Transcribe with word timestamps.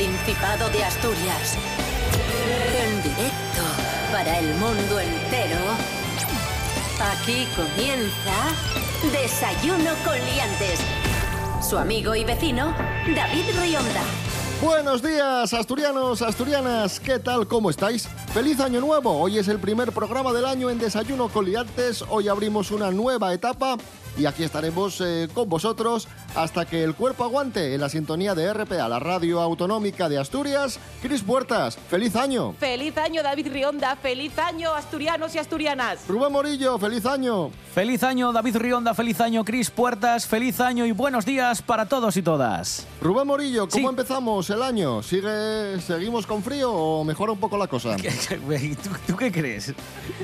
Principado 0.00 0.70
de 0.70 0.82
Asturias. 0.82 1.58
En 2.82 3.02
directo 3.02 3.62
para 4.10 4.38
el 4.38 4.54
mundo 4.54 4.98
entero. 4.98 5.58
Aquí 7.12 7.46
comienza 7.54 8.32
Desayuno 9.12 9.90
con 10.02 10.14
Liantes. 10.14 10.80
Su 11.60 11.76
amigo 11.76 12.14
y 12.14 12.24
vecino, 12.24 12.74
David 13.14 13.44
Rionda. 13.60 14.02
Buenos 14.62 15.02
días, 15.02 15.52
asturianos, 15.52 16.22
asturianas, 16.22 16.98
¿qué 16.98 17.18
tal? 17.18 17.46
¿Cómo 17.46 17.68
estáis? 17.68 18.08
¡Feliz 18.32 18.58
Año 18.60 18.80
Nuevo! 18.80 19.18
Hoy 19.18 19.38
es 19.38 19.48
el 19.48 19.58
primer 19.58 19.92
programa 19.92 20.32
del 20.32 20.46
año 20.46 20.70
en 20.70 20.78
Desayuno 20.78 21.28
con 21.28 21.44
Liantes. 21.44 22.04
Hoy 22.08 22.28
abrimos 22.28 22.70
una 22.70 22.90
nueva 22.90 23.34
etapa 23.34 23.76
y 24.18 24.26
aquí 24.26 24.44
estaremos 24.44 25.00
eh, 25.00 25.28
con 25.32 25.48
vosotros 25.48 26.08
hasta 26.34 26.64
que 26.64 26.82
el 26.84 26.94
cuerpo 26.94 27.24
aguante 27.24 27.74
en 27.74 27.80
la 27.80 27.88
sintonía 27.88 28.34
de 28.34 28.52
RPA, 28.52 28.88
la 28.88 28.98
radio 28.98 29.40
autonómica 29.40 30.08
de 30.08 30.18
Asturias. 30.18 30.78
Cris 31.02 31.22
Puertas, 31.22 31.76
feliz 31.88 32.14
año. 32.16 32.54
Feliz 32.58 32.96
año 32.98 33.22
David 33.22 33.48
Rionda, 33.52 33.96
feliz 33.96 34.38
año 34.38 34.74
asturianos 34.74 35.34
y 35.34 35.38
asturianas. 35.38 36.00
Rubén 36.08 36.32
Morillo, 36.32 36.78
feliz 36.78 37.04
año. 37.06 37.50
Feliz 37.74 38.02
año 38.02 38.32
David 38.32 38.56
Rionda, 38.56 38.94
feliz 38.94 39.20
año 39.20 39.44
Cris 39.44 39.70
Puertas, 39.70 40.26
feliz 40.26 40.60
año 40.60 40.84
y 40.86 40.92
buenos 40.92 41.24
días 41.24 41.62
para 41.62 41.86
todos 41.86 42.16
y 42.16 42.22
todas. 42.22 42.86
Rubén 43.00 43.26
Morillo, 43.26 43.68
¿cómo 43.68 43.80
Sí. 43.88 43.90
empezamos 43.90 44.50
el 44.50 44.62
año? 44.62 45.02
¿Sigue, 45.02 45.80
¿Seguimos 45.80 46.26
con 46.26 46.42
frío 46.42 46.72
o 46.72 47.04
mejora 47.04 47.32
un 47.32 47.38
poco 47.38 47.56
la 47.56 47.66
cosa? 47.66 47.96
¿Tú, 48.82 48.90
tú 49.06 49.16
qué 49.16 49.30
crees? 49.32 49.72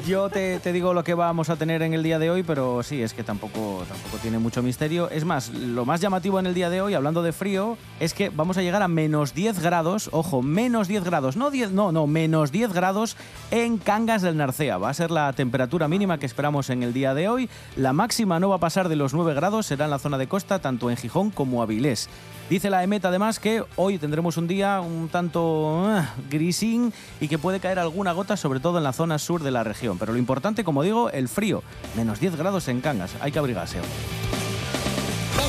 Yo 0.07 0.29
te, 0.29 0.61
te 0.61 0.73
digo 0.73 0.93
lo 0.95 1.03
que 1.05 1.15
vamos 1.15 1.51
a 1.51 1.57
tener 1.57 1.83
en 1.83 1.95
el 1.95 2.03
día 2.03 2.19
de 2.19 2.31
hoy, 2.31 2.43
pero 2.43 2.83
sí, 2.83 3.03
es 3.03 3.13
que 3.15 3.23
tampoco, 3.25 3.85
tampoco 3.89 4.19
tiene 4.23 4.39
mucho 4.39 4.63
misterio. 4.63 5.09
Es 5.11 5.25
más, 5.25 5.49
lo 5.51 5.85
más 5.85 5.96
llamativo 6.01 6.39
en 6.39 6.47
el 6.47 6.55
día 6.55 6.71
de 6.71 6.81
hoy, 6.81 6.95
hablando 6.95 7.23
de 7.23 7.33
frío, 7.33 7.77
es 8.01 8.15
que 8.15 8.29
vamos 8.29 8.57
a 8.57 8.63
llegar 8.63 8.83
a 8.83 8.89
menos 8.89 9.35
10 9.35 9.61
grados, 9.61 10.09
ojo, 10.13 10.43
menos 10.43 10.89
10 10.89 11.05
grados, 11.05 11.37
no 11.37 11.51
10, 11.51 11.73
no, 11.73 11.93
no, 11.93 12.07
menos 12.07 12.53
10 12.53 12.73
grados 12.73 13.17
en 13.51 13.79
Cangas 13.79 14.23
del 14.23 14.37
Narcea. 14.37 14.79
Va 14.79 14.91
a 14.91 14.95
ser 14.95 15.11
la 15.11 15.33
temperatura 15.33 15.89
mínima 15.89 16.19
que 16.19 16.27
esperamos 16.27 16.71
en 16.71 16.83
el 16.83 16.93
día 16.93 17.15
de 17.15 17.29
hoy. 17.29 17.49
La 17.77 17.93
máxima 17.93 18.41
no 18.41 18.49
va 18.49 18.57
a 18.57 18.61
pasar 18.61 18.89
de 18.89 18.97
los 18.97 19.15
9 19.15 19.35
grados, 19.35 19.67
será 19.67 19.85
en 19.85 19.91
la 19.91 19.99
zona 19.99 20.19
de 20.19 20.27
costa, 20.29 20.59
tanto 20.59 20.91
en 20.91 20.97
Gijón 20.97 21.31
como 21.31 21.63
Avilés. 21.63 22.09
Dice 22.49 22.71
la 22.71 22.85
EMET 22.85 23.05
además 23.05 23.41
que 23.41 23.65
hoy 23.75 23.99
tendremos 23.99 24.37
un 24.37 24.47
día 24.47 24.81
un 24.81 25.09
tanto 25.09 25.85
ah, 25.85 26.15
grisín 26.31 26.93
y 27.21 27.27
que 27.27 27.39
puede 27.39 27.59
caer 27.59 27.81
alguna 27.81 28.13
gota, 28.13 28.37
sobre 28.37 28.61
todo 28.61 28.79
en 28.79 28.85
la 28.85 28.93
zona 28.93 29.19
sur 29.19 29.43
de 29.43 29.51
la 29.51 29.65
región. 29.65 29.99
Pero 29.99 30.13
lo 30.13 30.19
importante, 30.19 30.63
como 30.63 30.85
digo, 30.85 31.11
el 31.11 31.29
frío. 31.29 31.65
Menos 31.97 32.21
10 32.21 32.37
grados 32.37 32.69
en 32.69 32.81
Cangas. 32.81 33.17
Hay 33.21 33.33
que 33.33 33.41
abrigarse. 33.41 33.81
hoy. 33.81 34.46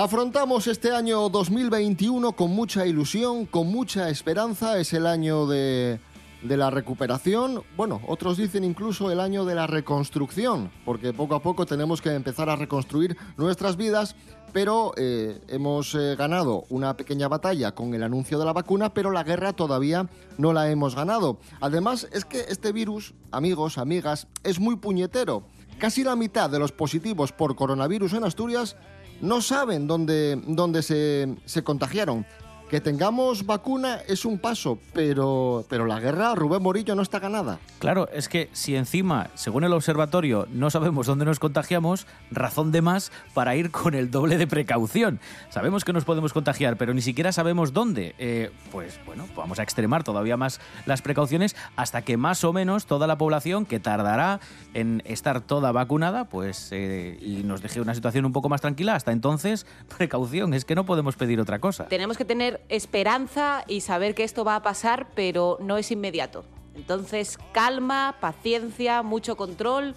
Afrontamos 0.00 0.68
este 0.68 0.92
año 0.92 1.28
2021 1.28 2.30
con 2.30 2.52
mucha 2.52 2.86
ilusión, 2.86 3.46
con 3.46 3.66
mucha 3.66 4.10
esperanza. 4.10 4.78
Es 4.78 4.92
el 4.92 5.08
año 5.08 5.48
de, 5.48 5.98
la 6.44 6.70
recuperación. 6.70 7.64
Bueno, 7.76 8.00
otros 8.06 8.36
dicen 8.36 8.62
incluso 8.62 9.10
el 9.10 9.18
año 9.18 9.44
de 9.44 9.56
la 9.56 9.66
reconstrucción, 9.66 10.70
porque 10.84 11.12
poco 11.12 11.34
a 11.34 11.42
poco 11.42 11.66
tenemos 11.66 12.00
que 12.00 12.14
empezar 12.14 12.48
a 12.48 12.54
reconstruir 12.54 13.16
nuestras 13.36 13.76
vidas. 13.76 14.14
Pero 14.52 14.92
eh, 14.96 15.40
hemos 15.48 15.96
eh, 15.96 16.14
ganado 16.14 16.64
una 16.68 16.96
pequeña 16.96 17.26
batalla 17.26 17.74
con 17.74 17.92
el 17.92 18.04
anuncio 18.04 18.38
de 18.38 18.44
la 18.44 18.52
vacuna, 18.52 18.94
pero 18.94 19.10
la 19.10 19.24
guerra 19.24 19.52
todavía 19.52 20.08
no 20.36 20.52
la 20.52 20.70
hemos 20.70 20.94
ganado. 20.94 21.40
Además, 21.60 22.06
es 22.12 22.24
que 22.24 22.44
este 22.48 22.70
virus, 22.70 23.14
amigos, 23.32 23.78
amigas, 23.78 24.28
es 24.44 24.60
muy 24.60 24.76
puñetero. 24.76 25.42
Casi 25.78 26.02
la 26.02 26.16
mitad 26.16 26.50
de 26.50 26.58
los 26.58 26.72
positivos 26.72 27.30
por 27.30 27.54
coronavirus 27.54 28.12
en 28.14 28.24
Asturias 28.24 28.76
no 29.20 29.40
saben 29.40 29.86
dónde, 29.86 30.40
dónde 30.46 30.82
se, 30.82 31.34
se 31.44 31.62
contagiaron. 31.62 32.24
Que 32.68 32.82
tengamos 32.82 33.46
vacuna 33.46 34.00
es 34.08 34.26
un 34.26 34.38
paso, 34.38 34.78
pero, 34.92 35.64
pero 35.70 35.86
la 35.86 36.00
guerra, 36.00 36.34
Rubén 36.34 36.62
Morillo, 36.62 36.94
no 36.94 37.00
está 37.00 37.18
ganada. 37.18 37.58
Claro, 37.78 38.10
es 38.12 38.28
que 38.28 38.50
si 38.52 38.76
encima, 38.76 39.28
según 39.34 39.64
el 39.64 39.72
observatorio, 39.72 40.46
no 40.52 40.68
sabemos 40.68 41.06
dónde 41.06 41.24
nos 41.24 41.38
contagiamos, 41.38 42.06
razón 42.30 42.70
de 42.70 42.82
más 42.82 43.10
para 43.32 43.56
ir 43.56 43.70
con 43.70 43.94
el 43.94 44.10
doble 44.10 44.36
de 44.36 44.46
precaución. 44.46 45.18
Sabemos 45.48 45.86
que 45.86 45.94
nos 45.94 46.04
podemos 46.04 46.34
contagiar, 46.34 46.76
pero 46.76 46.92
ni 46.92 47.00
siquiera 47.00 47.32
sabemos 47.32 47.72
dónde. 47.72 48.14
Eh, 48.18 48.50
pues 48.70 49.00
bueno, 49.06 49.26
vamos 49.34 49.58
a 49.58 49.62
extremar 49.62 50.04
todavía 50.04 50.36
más 50.36 50.60
las 50.84 51.00
precauciones 51.00 51.56
hasta 51.74 52.02
que 52.02 52.18
más 52.18 52.44
o 52.44 52.52
menos 52.52 52.84
toda 52.84 53.06
la 53.06 53.16
población, 53.16 53.64
que 53.64 53.80
tardará 53.80 54.40
en 54.74 55.02
estar 55.06 55.40
toda 55.40 55.72
vacunada, 55.72 56.26
pues 56.26 56.68
eh, 56.72 57.16
y 57.22 57.44
nos 57.44 57.62
deje 57.62 57.80
una 57.80 57.94
situación 57.94 58.26
un 58.26 58.32
poco 58.32 58.50
más 58.50 58.60
tranquila. 58.60 58.94
Hasta 58.94 59.12
entonces, 59.12 59.64
precaución, 59.96 60.52
es 60.52 60.66
que 60.66 60.74
no 60.74 60.84
podemos 60.84 61.16
pedir 61.16 61.40
otra 61.40 61.60
cosa. 61.60 61.86
Tenemos 61.86 62.18
que 62.18 62.26
tener 62.26 62.57
esperanza 62.68 63.64
y 63.66 63.80
saber 63.80 64.14
que 64.14 64.24
esto 64.24 64.44
va 64.44 64.56
a 64.56 64.62
pasar, 64.62 65.08
pero 65.14 65.58
no 65.60 65.78
es 65.78 65.90
inmediato. 65.90 66.44
Entonces, 66.74 67.38
calma, 67.52 68.16
paciencia, 68.20 69.02
mucho 69.02 69.36
control, 69.36 69.94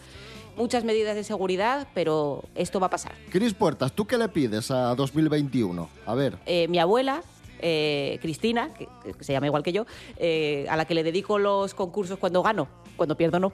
muchas 0.58 0.84
medidas 0.84 1.16
de 1.16 1.24
seguridad, 1.24 1.88
pero 1.94 2.44
esto 2.56 2.80
va 2.80 2.88
a 2.88 2.90
pasar. 2.90 3.14
Cris 3.30 3.54
Puertas, 3.54 3.94
¿tú 3.94 4.06
qué 4.06 4.18
le 4.18 4.30
pides 4.30 4.72
a 4.72 4.96
2021? 4.96 5.90
A 6.06 6.16
ver. 6.16 6.38
Eh, 6.46 6.68
mi 6.68 6.80
abuela, 6.80 7.22
eh, 7.60 8.18
Cristina, 8.22 8.74
que, 8.74 8.88
que 9.18 9.24
se 9.24 9.34
llama 9.34 9.46
igual 9.46 9.64
que 9.64 9.72
yo, 9.72 9.86
eh, 10.18 10.66
a 10.70 10.76
la 10.76 10.86
que 10.86 10.96
le 10.96 11.04
dedico 11.04 11.38
los 11.38 11.74
concursos 11.74 12.18
cuando 12.18 12.42
gano, 12.42 12.68
cuando 12.96 13.16
pierdo 13.16 13.40
no. 13.40 13.54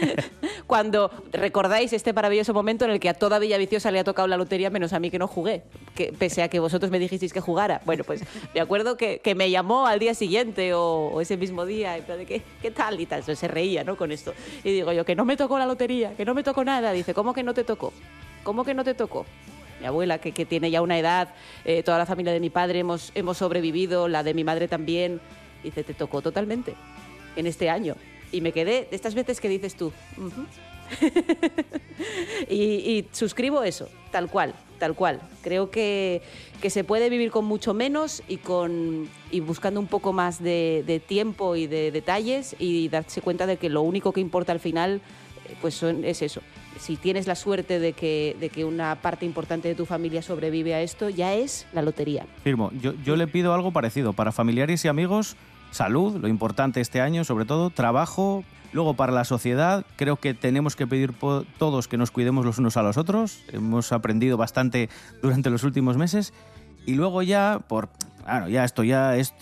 cuando 0.66 1.10
recordáis 1.32 1.92
este 1.92 2.12
maravilloso 2.12 2.54
momento 2.54 2.84
en 2.84 2.92
el 2.92 3.00
que 3.00 3.08
a 3.08 3.14
toda 3.14 3.38
Villa 3.38 3.58
Viciosa 3.58 3.90
le 3.90 3.98
ha 3.98 4.04
tocado 4.04 4.28
la 4.28 4.36
lotería, 4.36 4.70
menos 4.70 4.92
a 4.92 5.00
mí 5.00 5.10
que 5.10 5.18
no 5.18 5.26
jugué, 5.26 5.62
que, 5.94 6.12
pese 6.12 6.42
a 6.42 6.48
que 6.48 6.60
vosotros 6.60 6.90
me 6.90 6.98
dijisteis 6.98 7.32
que 7.32 7.40
jugara. 7.40 7.80
Bueno, 7.84 8.04
pues 8.04 8.22
me 8.54 8.60
acuerdo 8.60 8.96
que, 8.96 9.18
que 9.18 9.34
me 9.34 9.50
llamó 9.50 9.86
al 9.86 9.98
día 9.98 10.14
siguiente 10.14 10.72
o, 10.74 11.20
ese 11.20 11.36
mismo 11.36 11.66
día, 11.66 11.96
en 11.96 12.04
plan 12.04 12.18
de 12.18 12.26
¿qué, 12.26 12.42
qué 12.62 12.70
tal 12.70 13.00
y 13.00 13.06
tal, 13.06 13.24
se 13.24 13.48
reía 13.48 13.84
¿no? 13.84 13.96
con 13.96 14.12
esto. 14.12 14.32
Y 14.64 14.72
digo 14.72 14.92
yo, 14.92 15.04
que 15.04 15.14
no 15.14 15.24
me 15.24 15.36
tocó 15.36 15.58
la 15.58 15.66
lotería, 15.66 16.14
que 16.16 16.24
no 16.24 16.34
me 16.34 16.42
tocó 16.42 16.64
nada. 16.64 16.92
Dice, 16.92 17.14
¿cómo 17.14 17.32
que 17.34 17.42
no 17.42 17.54
te 17.54 17.64
tocó? 17.64 17.92
¿Cómo 18.42 18.64
que 18.64 18.74
no 18.74 18.84
te 18.84 18.94
tocó? 18.94 19.26
mi 19.80 19.86
abuela, 19.86 20.18
que, 20.18 20.32
que 20.32 20.44
tiene 20.44 20.70
ya 20.70 20.82
una 20.82 20.98
edad, 20.98 21.30
eh, 21.64 21.82
toda 21.82 21.98
la 21.98 22.06
familia 22.06 22.32
de 22.32 22.40
mi 22.40 22.50
padre 22.50 22.80
hemos, 22.80 23.12
hemos 23.14 23.38
sobrevivido, 23.38 24.08
la 24.08 24.22
de 24.22 24.34
mi 24.34 24.44
madre 24.44 24.68
también. 24.68 25.20
Dice, 25.62 25.82
te 25.82 25.94
tocó 25.94 26.22
totalmente 26.22 26.74
en 27.36 27.46
este 27.46 27.70
año. 27.70 27.96
Y 28.32 28.40
me 28.40 28.52
quedé 28.52 28.86
de 28.90 28.96
estas 28.96 29.14
veces 29.14 29.40
que 29.40 29.48
dices 29.48 29.74
tú. 29.74 29.92
Y, 32.48 33.04
suscribo 33.12 33.62
eso, 33.62 33.88
tal 34.10 34.28
cual, 34.28 34.54
tal 34.78 34.94
cual. 34.94 35.20
Creo 35.42 35.70
que, 35.70 36.22
que 36.60 36.70
se 36.70 36.82
puede 36.84 37.10
vivir 37.10 37.30
con 37.30 37.44
mucho 37.44 37.74
menos 37.74 38.22
y, 38.28 38.38
con, 38.38 39.08
y 39.30 39.40
buscando 39.40 39.80
un 39.80 39.86
poco 39.86 40.12
más 40.12 40.42
de, 40.42 40.82
de 40.86 40.98
tiempo 41.00 41.56
y 41.56 41.66
de 41.66 41.90
detalles 41.92 42.56
y 42.58 42.88
darse 42.88 43.20
cuenta 43.20 43.46
de 43.46 43.56
que 43.56 43.68
lo 43.68 43.82
único 43.82 44.12
que 44.12 44.20
importa 44.20 44.52
al 44.52 44.60
final 44.60 45.00
eh, 45.48 45.54
pues 45.60 45.74
son- 45.74 46.04
es 46.04 46.22
eso. 46.22 46.40
Si 46.78 46.96
tienes 46.96 47.26
la 47.26 47.34
suerte 47.34 47.78
de 47.78 47.92
que, 47.92 48.34
de 48.40 48.48
que 48.48 48.64
una 48.64 48.96
parte 49.02 49.26
importante 49.26 49.68
de 49.68 49.74
tu 49.74 49.84
familia 49.84 50.22
sobrevive 50.22 50.72
a 50.74 50.80
esto, 50.80 51.10
ya 51.10 51.34
es 51.34 51.66
la 51.74 51.82
lotería. 51.82 52.26
Firmo, 52.42 52.70
yo, 52.80 52.94
yo 53.04 53.16
le 53.16 53.26
pido 53.26 53.52
algo 53.52 53.70
parecido. 53.72 54.14
Para 54.14 54.32
familiares 54.32 54.82
y 54.84 54.88
amigos, 54.88 55.36
salud, 55.70 56.16
lo 56.16 56.28
importante 56.28 56.80
este 56.80 57.00
año, 57.00 57.24
sobre 57.24 57.44
todo, 57.44 57.70
trabajo. 57.70 58.44
Luego, 58.72 58.94
para 58.94 59.12
la 59.12 59.24
sociedad, 59.24 59.84
creo 59.96 60.16
que 60.16 60.32
tenemos 60.34 60.76
que 60.76 60.86
pedir 60.86 61.12
todos 61.58 61.88
que 61.88 61.96
nos 61.96 62.10
cuidemos 62.10 62.44
los 62.44 62.58
unos 62.58 62.76
a 62.76 62.82
los 62.82 62.96
otros. 62.96 63.42
Hemos 63.52 63.92
aprendido 63.92 64.36
bastante 64.36 64.88
durante 65.22 65.50
los 65.50 65.64
últimos 65.64 65.96
meses. 65.96 66.32
Y 66.86 66.94
luego 66.94 67.22
ya, 67.22 67.60
por... 67.66 67.88
Claro, 68.24 68.48
ya 68.48 68.64
esto 68.64 68.84
ya 68.84 69.16
es... 69.16 69.34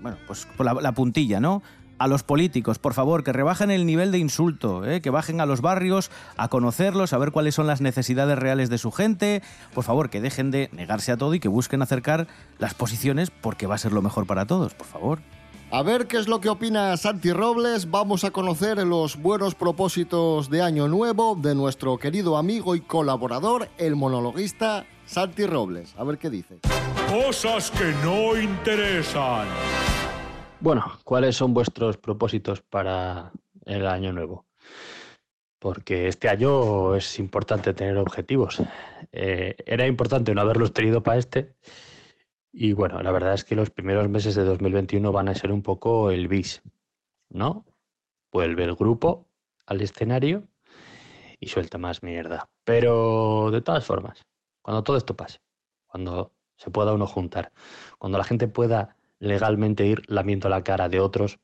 bueno, 0.00 0.16
pues 0.26 0.46
por 0.56 0.82
la 0.82 0.92
puntilla, 0.92 1.38
¿no? 1.38 1.62
A 2.00 2.08
los 2.08 2.22
políticos, 2.22 2.78
por 2.78 2.94
favor, 2.94 3.22
que 3.22 3.32
rebajen 3.32 3.70
el 3.70 3.84
nivel 3.84 4.10
de 4.10 4.16
insulto, 4.16 4.86
¿eh? 4.86 5.02
que 5.02 5.10
bajen 5.10 5.38
a 5.42 5.46
los 5.46 5.60
barrios 5.60 6.10
a 6.38 6.48
conocerlos, 6.48 7.12
a 7.12 7.18
ver 7.18 7.30
cuáles 7.30 7.54
son 7.54 7.66
las 7.66 7.82
necesidades 7.82 8.38
reales 8.38 8.70
de 8.70 8.78
su 8.78 8.90
gente. 8.90 9.42
Por 9.74 9.84
favor, 9.84 10.08
que 10.08 10.22
dejen 10.22 10.50
de 10.50 10.70
negarse 10.72 11.12
a 11.12 11.18
todo 11.18 11.34
y 11.34 11.40
que 11.40 11.48
busquen 11.48 11.82
acercar 11.82 12.26
las 12.58 12.72
posiciones 12.72 13.30
porque 13.30 13.66
va 13.66 13.74
a 13.74 13.78
ser 13.78 13.92
lo 13.92 14.00
mejor 14.00 14.26
para 14.26 14.46
todos, 14.46 14.72
por 14.72 14.86
favor. 14.86 15.18
A 15.70 15.82
ver 15.82 16.06
qué 16.06 16.16
es 16.16 16.26
lo 16.26 16.40
que 16.40 16.48
opina 16.48 16.96
Santi 16.96 17.34
Robles. 17.34 17.90
Vamos 17.90 18.24
a 18.24 18.30
conocer 18.30 18.78
los 18.78 19.20
buenos 19.20 19.54
propósitos 19.54 20.48
de 20.48 20.62
Año 20.62 20.88
Nuevo 20.88 21.36
de 21.38 21.54
nuestro 21.54 21.98
querido 21.98 22.38
amigo 22.38 22.74
y 22.74 22.80
colaborador, 22.80 23.68
el 23.76 23.94
monologuista 23.94 24.86
Santi 25.04 25.44
Robles. 25.44 25.94
A 25.98 26.04
ver 26.04 26.16
qué 26.16 26.30
dice. 26.30 26.60
Cosas 27.10 27.70
que 27.70 27.92
no 28.02 28.40
interesan. 28.40 29.46
Bueno, 30.60 30.84
¿cuáles 31.04 31.36
son 31.36 31.54
vuestros 31.54 31.96
propósitos 31.96 32.60
para 32.60 33.32
el 33.64 33.86
año 33.86 34.12
nuevo. 34.12 34.46
Porque 35.58 36.08
este 36.08 36.28
año 36.28 36.94
es 36.96 37.18
importante 37.18 37.74
tener 37.74 37.98
objetivos. 37.98 38.62
Eh, 39.12 39.56
era 39.66 39.86
importante 39.86 40.34
no 40.34 40.40
haberlos 40.40 40.72
tenido 40.72 41.02
para 41.02 41.18
este. 41.18 41.54
Y 42.52 42.72
bueno, 42.72 43.02
la 43.02 43.12
verdad 43.12 43.34
es 43.34 43.44
que 43.44 43.54
los 43.54 43.70
primeros 43.70 44.08
meses 44.08 44.34
de 44.34 44.44
2021 44.44 45.12
van 45.12 45.28
a 45.28 45.34
ser 45.34 45.52
un 45.52 45.62
poco 45.62 46.10
el 46.10 46.28
bis, 46.28 46.62
¿no? 47.28 47.64
Vuelve 48.32 48.64
el 48.64 48.74
grupo 48.74 49.28
al 49.66 49.80
escenario 49.82 50.48
y 51.38 51.48
suelta 51.48 51.78
más 51.78 52.02
mierda. 52.02 52.48
Pero 52.64 53.50
de 53.52 53.60
todas 53.60 53.84
formas, 53.84 54.26
cuando 54.62 54.82
todo 54.82 54.96
esto 54.96 55.14
pase, 55.14 55.40
cuando 55.86 56.32
se 56.56 56.70
pueda 56.70 56.94
uno 56.94 57.06
juntar, 57.06 57.52
cuando 57.98 58.18
la 58.18 58.24
gente 58.24 58.48
pueda 58.48 58.96
legalmente 59.20 59.86
ir 59.86 60.02
lamiendo 60.08 60.48
la 60.48 60.64
cara 60.64 60.88
de 60.88 60.98
otros, 60.98 61.38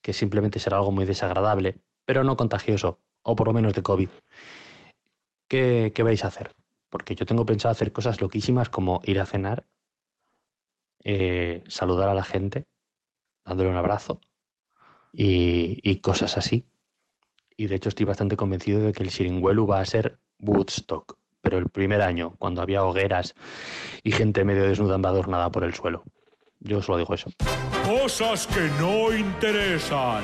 que 0.00 0.12
simplemente 0.12 0.58
será 0.58 0.78
algo 0.78 0.92
muy 0.92 1.04
desagradable, 1.04 1.80
pero 2.06 2.24
no 2.24 2.36
contagioso, 2.36 3.00
o 3.22 3.36
por 3.36 3.48
lo 3.48 3.52
menos 3.52 3.74
de 3.74 3.82
COVID, 3.82 4.08
¿qué, 5.48 5.92
qué 5.94 6.02
vais 6.02 6.24
a 6.24 6.28
hacer? 6.28 6.54
Porque 6.88 7.14
yo 7.14 7.26
tengo 7.26 7.44
pensado 7.44 7.72
hacer 7.72 7.92
cosas 7.92 8.20
loquísimas 8.20 8.70
como 8.70 9.00
ir 9.04 9.20
a 9.20 9.26
cenar, 9.26 9.66
eh, 11.04 11.62
saludar 11.68 12.08
a 12.08 12.14
la 12.14 12.24
gente, 12.24 12.66
dándole 13.44 13.70
un 13.70 13.76
abrazo 13.76 14.20
y, 15.12 15.78
y 15.82 16.00
cosas 16.00 16.38
así. 16.38 16.64
Y 17.56 17.66
de 17.66 17.76
hecho 17.76 17.88
estoy 17.88 18.06
bastante 18.06 18.36
convencido 18.36 18.80
de 18.80 18.92
que 18.92 19.02
el 19.02 19.10
Siringuelu 19.10 19.66
va 19.66 19.80
a 19.80 19.84
ser 19.84 20.18
Woodstock, 20.38 21.18
pero 21.40 21.58
el 21.58 21.68
primer 21.68 22.02
año, 22.02 22.34
cuando 22.38 22.62
había 22.62 22.84
hogueras 22.84 23.34
y 24.02 24.12
gente 24.12 24.44
medio 24.44 24.64
desnuda 24.64 24.96
embadurnada 24.96 25.50
por 25.50 25.64
el 25.64 25.74
suelo. 25.74 26.04
Yo 26.64 26.80
solo 26.80 26.98
digo 26.98 27.14
eso. 27.14 27.30
Cosas 27.84 28.46
que 28.46 28.70
no 28.80 29.12
interesan. 29.14 30.22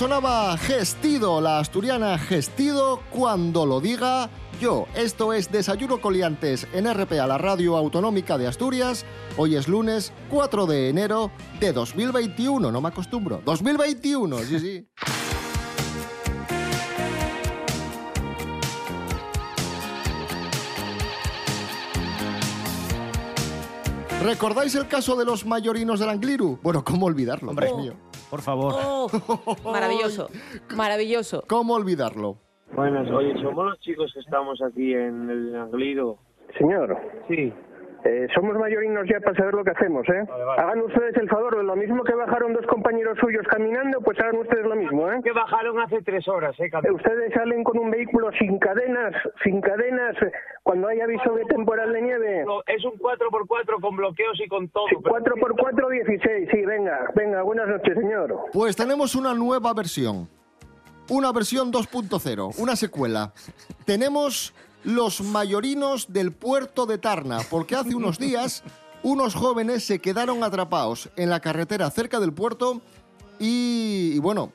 Sonaba 0.00 0.56
Gestido, 0.56 1.42
la 1.42 1.58
asturiana 1.58 2.16
Gestido, 2.16 3.02
cuando 3.10 3.66
lo 3.66 3.82
diga 3.82 4.30
yo. 4.58 4.86
Esto 4.94 5.34
es 5.34 5.52
Desayuno 5.52 6.00
Coliantes 6.00 6.66
en 6.72 6.90
RPA, 6.90 7.26
la 7.26 7.36
radio 7.36 7.76
autonómica 7.76 8.38
de 8.38 8.46
Asturias. 8.46 9.04
Hoy 9.36 9.56
es 9.56 9.68
lunes 9.68 10.14
4 10.30 10.64
de 10.64 10.88
enero 10.88 11.30
de 11.60 11.74
2021, 11.74 12.72
no 12.72 12.80
me 12.80 12.88
acostumbro. 12.88 13.42
2021, 13.44 14.38
sí, 14.38 14.58
sí. 14.58 14.88
¿Recordáis 24.22 24.74
el 24.76 24.88
caso 24.88 25.14
de 25.14 25.26
los 25.26 25.44
mayorinos 25.44 26.00
del 26.00 26.08
Angliru? 26.08 26.58
Bueno, 26.62 26.82
¿cómo 26.82 27.04
olvidarlo? 27.04 27.50
Hombre. 27.50 27.66
Dios 27.66 27.78
mío. 27.78 28.09
Por 28.30 28.40
favor. 28.42 28.74
Oh, 28.76 29.08
maravilloso, 29.64 30.28
maravilloso. 30.76 31.42
¿Cómo 31.48 31.74
olvidarlo? 31.74 32.36
Buenas, 32.74 33.10
oye, 33.10 33.34
somos 33.42 33.64
los 33.66 33.80
chicos 33.80 34.10
que 34.14 34.20
estamos 34.20 34.60
aquí 34.62 34.94
en 34.94 35.28
el 35.28 35.56
Anglido. 35.56 36.18
Señor, 36.58 36.96
Sí. 37.28 37.52
Eh, 38.04 38.26
somos 38.34 38.56
mayorinos 38.56 39.06
ya 39.08 39.20
para 39.20 39.36
saber 39.36 39.54
lo 39.54 39.64
que 39.64 39.70
hacemos, 39.72 40.08
¿eh? 40.08 40.24
Vale, 40.28 40.44
vale. 40.44 40.62
Hagan 40.62 40.80
ustedes 40.82 41.16
el 41.16 41.28
favor, 41.28 41.62
lo 41.62 41.76
mismo 41.76 42.02
que 42.04 42.14
bajaron 42.14 42.52
dos 42.52 42.66
compañeros 42.66 43.18
suyos 43.20 43.46
caminando, 43.48 44.00
pues 44.00 44.18
hagan 44.20 44.36
ustedes 44.36 44.64
lo 44.64 44.76
mismo, 44.76 45.10
¿eh? 45.10 45.20
Que 45.22 45.32
bajaron 45.32 45.78
hace 45.80 46.00
tres 46.02 46.26
horas, 46.28 46.58
¿eh? 46.60 46.64
Eh, 46.64 46.70
cabrón? 46.70 46.94
Ustedes 46.96 47.32
salen 47.34 47.62
con 47.64 47.78
un 47.78 47.90
vehículo 47.90 48.30
sin 48.38 48.58
cadenas, 48.58 49.12
sin 49.44 49.60
cadenas, 49.60 50.16
eh, 50.22 50.32
cuando 50.62 50.88
hay 50.88 51.00
aviso 51.00 51.32
de 51.34 51.44
temporal 51.46 51.92
de 51.92 52.02
nieve. 52.02 52.44
Es 52.66 52.84
un 52.84 52.92
4x4 52.98 53.80
con 53.80 53.96
bloqueos 53.96 54.38
y 54.40 54.48
con 54.48 54.68
todo. 54.68 54.84
Sí, 54.88 54.96
pero- 55.02 55.16
4x4, 55.16 55.88
16, 55.90 56.48
sí, 56.52 56.64
venga, 56.64 57.06
venga, 57.14 57.42
buenas 57.42 57.68
noches, 57.68 57.94
señor. 57.94 58.34
Pues 58.52 58.76
tenemos 58.76 59.14
una 59.14 59.34
nueva 59.34 59.72
versión. 59.74 60.28
Una 61.08 61.32
versión 61.32 61.72
2.0, 61.72 62.54
una 62.58 62.76
secuela. 62.76 63.32
Tenemos 63.84 64.54
los 64.84 65.20
mayorinos 65.20 66.12
del 66.12 66.32
puerto 66.32 66.86
de 66.86 66.98
Tarna, 66.98 67.40
porque 67.50 67.76
hace 67.76 67.94
unos 67.94 68.18
días 68.18 68.62
unos 69.02 69.34
jóvenes 69.34 69.84
se 69.84 69.98
quedaron 69.98 70.44
atrapados 70.44 71.10
en 71.16 71.30
la 71.30 71.40
carretera 71.40 71.90
cerca 71.90 72.20
del 72.20 72.32
puerto 72.32 72.82
y, 73.38 74.18
bueno, 74.18 74.52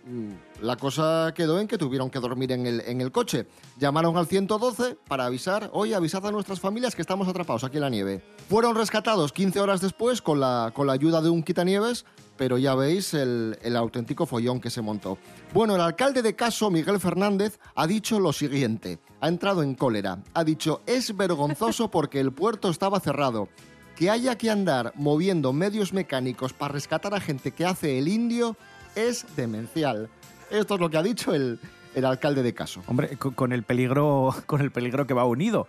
la 0.62 0.76
cosa 0.76 1.34
quedó 1.36 1.60
en 1.60 1.68
que 1.68 1.80
tuvieron 1.80 2.12
que 2.12 2.20
dormir 2.20 2.52
en 2.52 3.02
el, 3.02 3.12
coche. 3.12 3.48
Llamaron 3.80 4.16
al 4.16 4.28
112 4.28 4.98
para 5.08 5.26
avisar, 5.26 5.72
oye, 5.74 5.96
avisad 5.96 6.26
a 6.28 6.32
nuestras 6.32 6.60
familias 6.60 6.94
que 6.94 7.02
estamos 7.02 7.28
atrapados 7.28 7.64
aquí 7.64 7.78
en 7.78 7.82
la 7.82 7.90
nieve. 7.90 8.24
Fueron 8.48 8.76
rescatados 8.76 9.34
15 9.34 9.60
horas 9.60 9.82
después 9.82 10.22
con 10.22 10.40
la 10.40 10.72
ayuda 10.92 11.22
de 11.22 11.30
un 11.30 11.42
quitanieves, 11.42 12.06
pero 12.38 12.58
ya 12.58 12.76
veis 12.76 13.14
el, 13.14 13.58
el 13.62 13.76
auténtico 13.76 14.26
follón 14.26 14.60
que 14.60 14.70
se 14.70 14.82
montó. 14.82 15.18
Bueno, 15.54 15.76
el 15.76 15.82
alcalde 15.82 16.22
de 16.22 16.36
Caso, 16.36 16.70
Miguel 16.70 17.00
Fernández, 17.00 17.60
ha 17.76 17.88
dicho 17.88 18.20
lo 18.20 18.34
siguiente. 18.34 19.00
Ha 19.22 19.28
entrado 19.28 19.64
en 19.64 19.76
cólera. 19.76 20.20
Ha 20.34 20.44
dicho, 20.44 20.82
es 20.86 21.16
vergonzoso 21.16 21.90
porque 21.92 22.20
el 22.20 22.32
puerto 22.32 22.70
estaba 22.70 23.00
cerrado. 23.00 23.50
Que 23.96 24.10
haya 24.10 24.38
que 24.38 24.50
andar 24.50 24.92
moviendo 24.96 25.54
medios 25.54 25.94
mecánicos 25.94 26.54
para 26.54 26.74
rescatar 26.74 27.14
a 27.14 27.22
gente 27.22 27.52
que 27.52 27.66
hace 27.66 27.98
el 27.98 28.08
indio 28.08 28.58
es 28.96 29.26
demencial. 29.36 30.10
Esto 30.52 30.76
es 30.76 30.80
lo 30.82 30.90
que 30.90 30.98
ha 30.98 31.04
dicho 31.04 31.34
el, 31.34 31.60
el 31.96 32.06
alcalde 32.06 32.44
de 32.44 32.54
Caso. 32.54 32.84
Hombre, 32.88 33.18
co- 33.18 33.32
con 33.32 33.52
el 33.54 33.64
peligro, 33.64 34.36
con 34.46 34.62
el 34.62 34.72
peligro 34.72 35.08
que 35.08 35.14
va 35.14 35.26
unido 35.26 35.68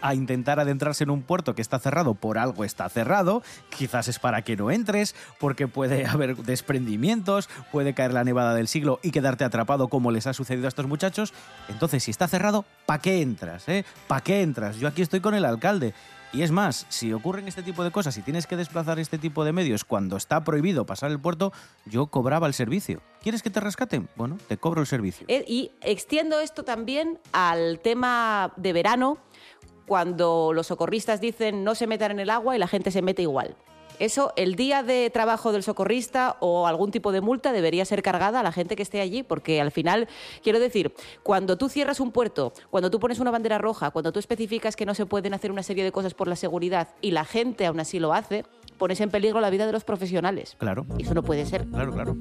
a 0.00 0.14
intentar 0.14 0.60
adentrarse 0.60 1.04
en 1.04 1.10
un 1.10 1.22
puerto 1.22 1.54
que 1.54 1.60
está 1.62 1.78
cerrado 1.78 2.14
por 2.14 2.38
algo 2.38 2.64
está 2.64 2.88
cerrado, 2.88 3.42
quizás 3.76 4.08
es 4.08 4.18
para 4.18 4.42
que 4.42 4.56
no 4.56 4.70
entres, 4.70 5.14
porque 5.40 5.66
puede 5.68 6.06
haber 6.06 6.36
desprendimientos, 6.36 7.48
puede 7.70 7.92
caer 7.94 8.12
la 8.12 8.24
nevada 8.24 8.54
del 8.54 8.68
siglo 8.68 9.00
y 9.02 9.10
quedarte 9.10 9.44
atrapado 9.44 9.88
como 9.88 10.10
les 10.10 10.26
ha 10.26 10.32
sucedido 10.34 10.66
a 10.66 10.68
estos 10.68 10.86
muchachos. 10.86 11.32
Entonces, 11.68 12.04
si 12.04 12.10
está 12.10 12.28
cerrado, 12.28 12.64
¿para 12.86 13.00
qué 13.02 13.20
entras? 13.22 13.68
Eh? 13.68 13.84
¿Para 14.06 14.20
qué 14.22 14.42
entras? 14.42 14.76
Yo 14.76 14.88
aquí 14.88 15.02
estoy 15.02 15.20
con 15.20 15.34
el 15.34 15.44
alcalde. 15.44 15.94
Y 16.32 16.42
es 16.42 16.50
más, 16.50 16.86
si 16.88 17.12
ocurren 17.12 17.46
este 17.46 17.62
tipo 17.62 17.84
de 17.84 17.90
cosas 17.90 18.16
y 18.16 18.22
tienes 18.22 18.46
que 18.46 18.56
desplazar 18.56 18.98
este 18.98 19.18
tipo 19.18 19.44
de 19.44 19.52
medios 19.52 19.84
cuando 19.84 20.16
está 20.16 20.42
prohibido 20.44 20.86
pasar 20.86 21.10
el 21.10 21.20
puerto, 21.20 21.52
yo 21.84 22.06
cobraba 22.06 22.46
el 22.46 22.54
servicio. 22.54 23.02
¿Quieres 23.20 23.42
que 23.42 23.50
te 23.50 23.60
rescaten? 23.60 24.08
Bueno, 24.16 24.38
te 24.48 24.56
cobro 24.56 24.80
el 24.80 24.86
servicio. 24.86 25.26
Eh, 25.28 25.44
Y 25.46 25.72
extiendo 25.82 26.40
esto 26.40 26.64
también 26.64 27.18
al 27.32 27.80
tema 27.80 28.54
de 28.56 28.72
verano, 28.72 29.18
cuando 29.86 30.52
los 30.54 30.68
socorristas 30.68 31.20
dicen 31.20 31.64
no 31.64 31.74
se 31.74 31.86
metan 31.86 32.12
en 32.12 32.20
el 32.20 32.30
agua 32.30 32.56
y 32.56 32.58
la 32.58 32.68
gente 32.68 32.90
se 32.90 33.02
mete 33.02 33.20
igual. 33.20 33.54
Eso, 34.02 34.32
el 34.34 34.56
día 34.56 34.82
de 34.82 35.10
trabajo 35.10 35.52
del 35.52 35.62
socorrista 35.62 36.36
o 36.40 36.66
algún 36.66 36.90
tipo 36.90 37.12
de 37.12 37.20
multa 37.20 37.52
debería 37.52 37.84
ser 37.84 38.02
cargada 38.02 38.40
a 38.40 38.42
la 38.42 38.50
gente 38.50 38.74
que 38.74 38.82
esté 38.82 39.00
allí, 39.00 39.22
porque 39.22 39.60
al 39.60 39.70
final, 39.70 40.08
quiero 40.42 40.58
decir, 40.58 40.92
cuando 41.22 41.56
tú 41.56 41.68
cierras 41.68 42.00
un 42.00 42.10
puerto, 42.10 42.52
cuando 42.70 42.90
tú 42.90 42.98
pones 42.98 43.20
una 43.20 43.30
bandera 43.30 43.58
roja, 43.58 43.92
cuando 43.92 44.10
tú 44.10 44.18
especificas 44.18 44.74
que 44.74 44.86
no 44.86 44.96
se 44.96 45.06
pueden 45.06 45.34
hacer 45.34 45.52
una 45.52 45.62
serie 45.62 45.84
de 45.84 45.92
cosas 45.92 46.14
por 46.14 46.26
la 46.26 46.34
seguridad 46.34 46.88
y 47.00 47.12
la 47.12 47.24
gente 47.24 47.64
aún 47.64 47.78
así 47.78 48.00
lo 48.00 48.12
hace, 48.12 48.44
pones 48.76 49.00
en 49.00 49.08
peligro 49.08 49.40
la 49.40 49.50
vida 49.50 49.66
de 49.66 49.72
los 49.72 49.84
profesionales. 49.84 50.56
Claro. 50.58 50.84
Y 50.98 51.04
eso 51.04 51.14
no 51.14 51.22
puede 51.22 51.46
ser. 51.46 51.64
Claro, 51.68 51.92
claro. 51.92 52.16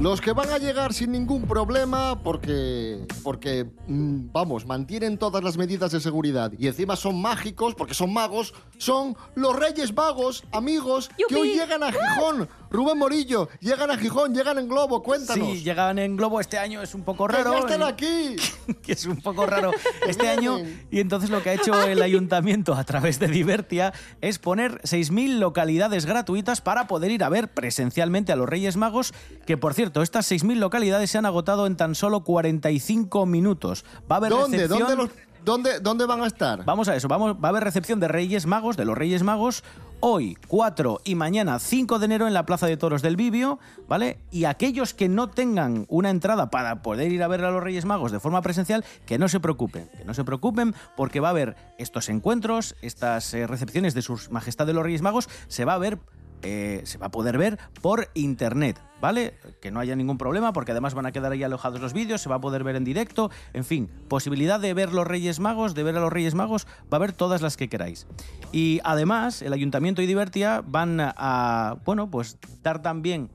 Los 0.00 0.20
que 0.20 0.32
van 0.32 0.48
a 0.50 0.58
llegar 0.58 0.94
sin 0.94 1.10
ningún 1.10 1.42
problema 1.42 2.22
porque, 2.22 3.04
porque 3.24 3.66
mm, 3.88 4.30
vamos, 4.32 4.64
mantienen 4.64 5.18
todas 5.18 5.42
las 5.42 5.56
medidas 5.56 5.90
de 5.90 5.98
seguridad 5.98 6.52
y 6.56 6.68
encima 6.68 6.94
son 6.94 7.20
mágicos 7.20 7.74
porque 7.74 7.94
son 7.94 8.12
magos, 8.12 8.54
son 8.76 9.16
los 9.34 9.56
Reyes 9.56 9.92
Vagos, 9.92 10.44
amigos, 10.52 11.10
que 11.28 11.34
hoy 11.34 11.54
llegan 11.54 11.82
a 11.82 11.90
Gijón. 11.90 12.48
Rubén 12.70 12.98
Morillo, 12.98 13.48
llegan 13.60 13.90
a 13.90 13.96
Gijón, 13.96 14.34
llegan 14.34 14.58
en 14.58 14.68
globo, 14.68 15.02
cuéntanos. 15.02 15.48
Sí, 15.48 15.62
llegan 15.62 15.98
en 15.98 16.16
globo 16.16 16.40
este 16.40 16.58
año, 16.58 16.82
es 16.82 16.94
un 16.94 17.02
poco 17.02 17.26
¡Que 17.26 17.36
raro. 17.38 17.52
ya 17.52 17.58
están 17.60 17.82
aquí! 17.84 18.36
que 18.82 18.92
es 18.92 19.06
un 19.06 19.20
poco 19.20 19.46
raro 19.46 19.70
este 20.06 20.28
año. 20.28 20.58
Y 20.90 21.00
entonces 21.00 21.30
lo 21.30 21.42
que 21.42 21.50
ha 21.50 21.54
hecho 21.54 21.80
el 21.86 22.02
ayuntamiento 22.02 22.74
a 22.74 22.84
través 22.84 23.18
de 23.18 23.28
Divertia 23.28 23.92
es 24.20 24.38
poner 24.38 24.80
6.000 24.82 25.38
localidades 25.38 26.04
gratuitas 26.06 26.60
para 26.60 26.86
poder 26.86 27.10
ir 27.10 27.24
a 27.24 27.28
ver 27.28 27.48
presencialmente 27.48 28.32
a 28.32 28.36
los 28.36 28.48
Reyes 28.48 28.76
Magos, 28.76 29.14
que 29.46 29.56
por 29.56 29.74
cierto, 29.74 30.02
estas 30.02 30.30
6.000 30.30 30.56
localidades 30.56 31.10
se 31.10 31.18
han 31.18 31.26
agotado 31.26 31.66
en 31.66 31.76
tan 31.76 31.94
solo 31.94 32.24
45 32.24 33.26
minutos. 33.26 33.84
Va 34.10 34.16
a 34.16 34.18
haber 34.18 34.30
¿Dónde? 34.30 34.58
recepción... 34.58 34.88
¿Dónde, 34.88 34.96
los- 35.04 35.10
dónde, 35.44 35.80
¿Dónde 35.80 36.04
van 36.06 36.22
a 36.22 36.26
estar? 36.26 36.64
Vamos 36.64 36.88
a 36.88 36.96
eso, 36.96 37.08
vamos, 37.08 37.34
va 37.42 37.48
a 37.48 37.48
haber 37.48 37.64
recepción 37.64 38.00
de 38.00 38.08
Reyes 38.08 38.44
Magos, 38.46 38.76
de 38.76 38.84
los 38.84 38.98
Reyes 38.98 39.22
Magos, 39.22 39.64
hoy 40.00 40.36
4 40.48 41.00
y 41.04 41.14
mañana 41.14 41.58
5 41.58 41.98
de 41.98 42.04
enero 42.04 42.26
en 42.26 42.34
la 42.34 42.46
Plaza 42.46 42.66
de 42.66 42.76
Toros 42.76 43.02
del 43.02 43.16
Bibio, 43.16 43.58
¿vale? 43.88 44.18
Y 44.30 44.44
aquellos 44.44 44.94
que 44.94 45.08
no 45.08 45.28
tengan 45.28 45.86
una 45.88 46.10
entrada 46.10 46.50
para 46.50 46.82
poder 46.82 47.12
ir 47.12 47.22
a 47.22 47.28
ver 47.28 47.44
a 47.44 47.50
los 47.50 47.62
Reyes 47.62 47.84
Magos 47.84 48.12
de 48.12 48.20
forma 48.20 48.42
presencial, 48.42 48.84
que 49.06 49.18
no 49.18 49.28
se 49.28 49.40
preocupen, 49.40 49.88
que 49.96 50.04
no 50.04 50.14
se 50.14 50.24
preocupen 50.24 50.74
porque 50.96 51.20
va 51.20 51.28
a 51.28 51.30
haber 51.32 51.56
estos 51.78 52.08
encuentros, 52.08 52.76
estas 52.82 53.32
eh, 53.34 53.46
recepciones 53.46 53.94
de 53.94 54.02
sus 54.02 54.30
majestades 54.30 54.74
los 54.74 54.84
Reyes 54.84 55.02
Magos, 55.02 55.28
se 55.48 55.64
va 55.64 55.74
a 55.74 55.78
ver 55.78 55.98
eh, 56.42 56.82
se 56.84 56.98
va 56.98 57.06
a 57.06 57.10
poder 57.10 57.38
ver 57.38 57.58
por 57.80 58.08
internet, 58.14 58.80
¿vale? 59.00 59.34
Que 59.60 59.70
no 59.70 59.80
haya 59.80 59.96
ningún 59.96 60.18
problema, 60.18 60.52
porque 60.52 60.72
además 60.72 60.94
van 60.94 61.06
a 61.06 61.12
quedar 61.12 61.32
ahí 61.32 61.42
alojados 61.42 61.80
los 61.80 61.92
vídeos, 61.92 62.20
se 62.20 62.28
va 62.28 62.36
a 62.36 62.40
poder 62.40 62.64
ver 62.64 62.76
en 62.76 62.84
directo, 62.84 63.30
en 63.52 63.64
fin, 63.64 63.90
posibilidad 64.08 64.60
de 64.60 64.74
ver 64.74 64.92
los 64.92 65.06
Reyes 65.06 65.40
Magos, 65.40 65.74
de 65.74 65.82
ver 65.82 65.96
a 65.96 66.00
los 66.00 66.12
Reyes 66.12 66.34
Magos, 66.34 66.66
va 66.84 66.92
a 66.92 66.96
haber 66.96 67.12
todas 67.12 67.42
las 67.42 67.56
que 67.56 67.68
queráis. 67.68 68.06
Y 68.52 68.80
además, 68.84 69.42
el 69.42 69.52
Ayuntamiento 69.52 70.02
y 70.02 70.06
Divertia 70.06 70.62
van 70.66 70.98
a, 71.00 71.78
bueno, 71.84 72.10
pues 72.10 72.38
dar 72.62 72.82
también 72.82 73.30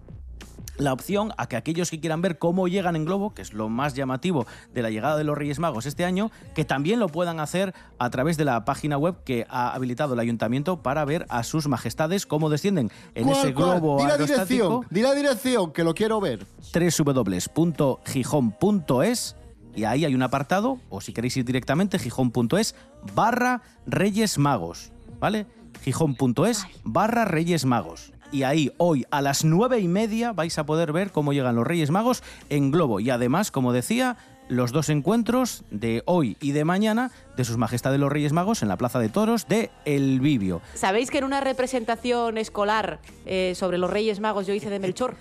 la 0.77 0.93
opción 0.93 1.33
a 1.37 1.47
que 1.47 1.55
aquellos 1.55 1.89
que 1.89 1.99
quieran 1.99 2.21
ver 2.21 2.37
cómo 2.39 2.67
llegan 2.67 2.95
en 2.95 3.05
globo, 3.05 3.33
que 3.33 3.41
es 3.41 3.53
lo 3.53 3.69
más 3.69 3.93
llamativo 3.93 4.45
de 4.73 4.81
la 4.81 4.89
llegada 4.89 5.17
de 5.17 5.23
los 5.23 5.37
Reyes 5.37 5.59
Magos 5.59 5.85
este 5.85 6.05
año, 6.05 6.31
que 6.55 6.65
también 6.65 6.99
lo 6.99 7.09
puedan 7.09 7.39
hacer 7.39 7.73
a 7.99 8.09
través 8.09 8.37
de 8.37 8.45
la 8.45 8.65
página 8.65 8.97
web 8.97 9.15
que 9.23 9.45
ha 9.49 9.73
habilitado 9.73 10.13
el 10.13 10.19
ayuntamiento 10.19 10.81
para 10.81 11.05
ver 11.05 11.25
a 11.29 11.43
sus 11.43 11.67
majestades 11.67 12.25
cómo 12.25 12.49
descienden 12.49 12.91
en 13.15 13.25
¿Cuál, 13.25 13.37
ese 13.37 13.53
cuál? 13.53 13.79
globo 13.79 13.97
Di 13.97 14.07
la 14.07 14.17
dirección, 14.17 14.81
di 14.89 15.01
la 15.01 15.13
dirección, 15.13 15.71
que 15.71 15.83
lo 15.83 15.93
quiero 15.93 16.19
ver. 16.19 16.45
www.gijón.es 16.73 19.35
y 19.75 19.85
ahí 19.85 20.05
hay 20.05 20.13
un 20.13 20.21
apartado, 20.21 20.79
o 20.89 21.01
si 21.01 21.13
queréis 21.13 21.35
ir 21.37 21.45
directamente, 21.45 21.97
gijón.es 21.97 22.75
barra 23.15 23.63
Reyes 23.87 24.37
Magos, 24.37 24.91
¿vale? 25.19 25.47
Gijón.es 25.83 26.65
barra 26.83 27.25
Reyes 27.25 27.65
Magos. 27.65 28.13
Y 28.33 28.41
ahí 28.41 28.71
hoy 28.77 29.05
a 29.11 29.21
las 29.21 29.45
nueve 29.45 29.79
y 29.79 29.87
media 29.87 30.33
vais 30.33 30.57
a 30.57 30.65
poder 30.65 30.91
ver 30.91 31.11
cómo 31.11 31.33
llegan 31.33 31.55
los 31.55 31.67
Reyes 31.67 31.91
Magos 31.91 32.23
en 32.49 32.71
globo. 32.71 32.99
Y 32.99 33.11
además, 33.11 33.51
como 33.51 33.73
decía, 33.73 34.17
los 34.49 34.71
dos 34.71 34.89
encuentros 34.89 35.63
de 35.69 36.01
hoy 36.07 36.35
y 36.41 36.51
de 36.51 36.65
mañana 36.65 37.11
de 37.35 37.43
sus 37.43 37.57
majestades 37.57 37.99
los 37.99 38.11
Reyes 38.11 38.31
Magos 38.33 38.61
en 38.61 38.67
la 38.67 38.77
Plaza 38.77 38.99
de 38.99 39.09
Toros 39.09 39.47
de 39.47 39.71
El 39.85 40.19
Vivio. 40.19 40.61
¿Sabéis 40.75 41.09
que 41.09 41.17
en 41.17 41.23
una 41.23 41.41
representación 41.41 42.37
escolar 42.37 42.99
eh, 43.25 43.53
sobre 43.55 43.77
los 43.77 43.89
Reyes 43.89 44.19
Magos 44.19 44.45
yo 44.47 44.53
hice 44.53 44.69
de 44.69 44.79
Melchor? 44.79 45.15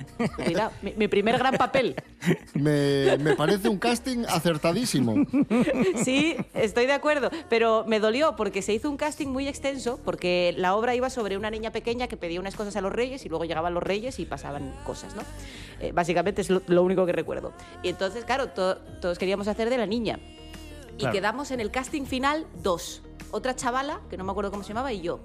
Mira, 0.47 0.71
mi, 0.83 0.92
mi 0.97 1.09
primer 1.09 1.38
gran 1.38 1.57
papel. 1.57 1.95
Me, 2.54 3.16
me 3.19 3.35
parece 3.35 3.69
un 3.69 3.78
casting 3.78 4.25
acertadísimo. 4.28 5.14
Sí, 6.04 6.37
estoy 6.54 6.87
de 6.87 6.92
acuerdo, 6.92 7.31
pero 7.49 7.85
me 7.88 7.99
dolió 7.99 8.37
porque 8.37 8.62
se 8.62 8.73
hizo 8.75 8.88
un 8.88 8.97
casting 8.97 9.26
muy 9.26 9.49
extenso, 9.49 9.99
porque 10.04 10.54
la 10.57 10.76
obra 10.76 10.95
iba 10.95 11.11
sobre 11.11 11.37
una 11.37 11.50
niña 11.50 11.73
pequeña 11.73 12.07
que 12.07 12.16
pedía 12.16 12.38
unas 12.38 12.54
cosas 12.54 12.76
a 12.76 12.81
los 12.81 12.92
reyes 12.92 13.25
y 13.25 13.28
luego 13.28 13.45
llegaban 13.45 13.75
los 13.75 13.83
reyes 13.83 14.21
y 14.21 14.25
pasaban 14.26 14.73
cosas, 14.85 15.16
¿no? 15.16 15.23
Eh, 15.81 15.90
básicamente 15.92 16.42
es 16.42 16.50
lo, 16.50 16.62
lo 16.69 16.85
único 16.85 17.04
que 17.07 17.12
recuerdo. 17.12 17.52
Y 17.83 17.88
entonces, 17.88 18.25
claro, 18.25 18.49
to- 18.50 18.76
todos 19.00 19.19
queríamos 19.19 19.49
hacer 19.49 19.69
de 19.69 19.78
la 19.78 19.87
niña. 19.87 20.21
Y 20.96 21.00
Claro. 21.00 21.12
quedamos 21.12 21.50
en 21.50 21.61
el 21.61 21.70
casting 21.70 22.04
final 22.04 22.46
dos. 22.62 23.02
Otra 23.30 23.56
chavala, 23.56 24.00
que 24.11 24.16
no 24.16 24.25
me 24.25 24.30
acuerdo 24.30 24.50
cómo 24.50 24.62
se 24.62 24.68
llamaba, 24.68 24.92
y 24.92 25.00
yo. 25.00 25.20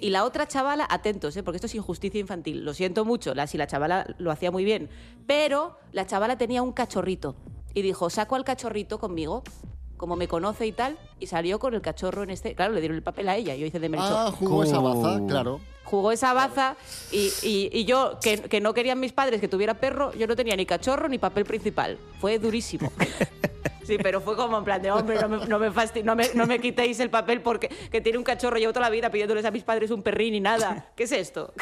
Y 0.00 0.10
la 0.10 0.24
otra 0.24 0.46
chavala, 0.46 0.86
atentos, 0.88 1.36
¿eh? 1.36 1.42
porque 1.42 1.56
esto 1.56 1.66
es 1.66 1.74
injusticia 1.74 2.20
infantil. 2.20 2.64
Lo 2.64 2.72
siento 2.72 3.04
mucho, 3.04 3.34
la, 3.34 3.48
si 3.48 3.58
la 3.58 3.66
chavala 3.66 4.06
lo 4.18 4.30
hacía 4.30 4.50
muy 4.52 4.64
bien. 4.64 4.88
Pero 5.26 5.76
la 5.92 6.06
chavala 6.06 6.38
tenía 6.38 6.62
un 6.62 6.72
cachorrito. 6.72 7.34
Y 7.74 7.82
dijo, 7.82 8.08
saco 8.10 8.36
al 8.36 8.44
cachorrito 8.44 8.98
conmigo, 9.00 9.42
como 9.96 10.14
me 10.14 10.28
conoce 10.28 10.66
y 10.68 10.72
tal. 10.72 10.96
Y 11.18 11.26
salió 11.26 11.58
con 11.58 11.74
el 11.74 11.80
cachorro 11.80 12.22
en 12.22 12.30
este... 12.30 12.54
Claro, 12.54 12.72
le 12.74 12.80
dieron 12.80 12.96
el 12.96 13.02
papel 13.02 13.28
a 13.28 13.36
ella, 13.36 13.56
yo 13.56 13.66
hice 13.66 13.80
de 13.80 13.88
Melchor. 13.88 14.12
Ah, 14.14 14.30
jugó 14.38 14.62
esa 14.62 14.78
baza, 14.78 15.20
claro. 15.26 15.60
Jugó 15.82 16.12
esa 16.12 16.32
baza 16.34 16.76
y, 17.10 17.30
y- 17.42 17.70
y 17.72 17.84
yo, 17.84 18.18
que, 18.22 18.38
que 18.42 18.60
no 18.60 18.74
querían 18.74 19.00
mis 19.00 19.12
padres 19.12 19.40
que 19.40 19.48
tuviera 19.48 19.74
perro, 19.80 20.12
yo 20.14 20.26
no 20.28 20.36
tenía 20.36 20.54
ni 20.54 20.64
cachorro 20.66 21.08
ni 21.08 21.18
papel 21.18 21.44
principal. 21.44 21.98
Fue 22.20 22.38
durísimo. 22.38 22.92
Sí, 23.88 23.96
pero 24.02 24.20
fue 24.20 24.36
como 24.36 24.58
en 24.58 24.64
plan 24.64 24.82
de, 24.82 24.90
hombre, 24.90 25.18
no 25.18 25.28
me, 25.30 25.46
no 25.46 25.58
me, 25.58 25.70
fasti- 25.72 26.04
no 26.04 26.14
me, 26.14 26.28
no 26.34 26.44
me 26.46 26.58
quitéis 26.60 27.00
el 27.00 27.08
papel 27.08 27.40
porque 27.40 27.68
que 27.90 28.02
tiene 28.02 28.18
un 28.18 28.24
cachorro. 28.24 28.58
Llevo 28.58 28.74
toda 28.74 28.84
la 28.84 28.90
vida 28.90 29.10
pidiéndoles 29.10 29.46
a 29.46 29.50
mis 29.50 29.64
padres 29.64 29.90
un 29.90 30.02
perrín 30.02 30.34
y 30.34 30.40
nada. 30.40 30.92
¿Qué 30.96 31.04
es 31.04 31.12
esto? 31.12 31.54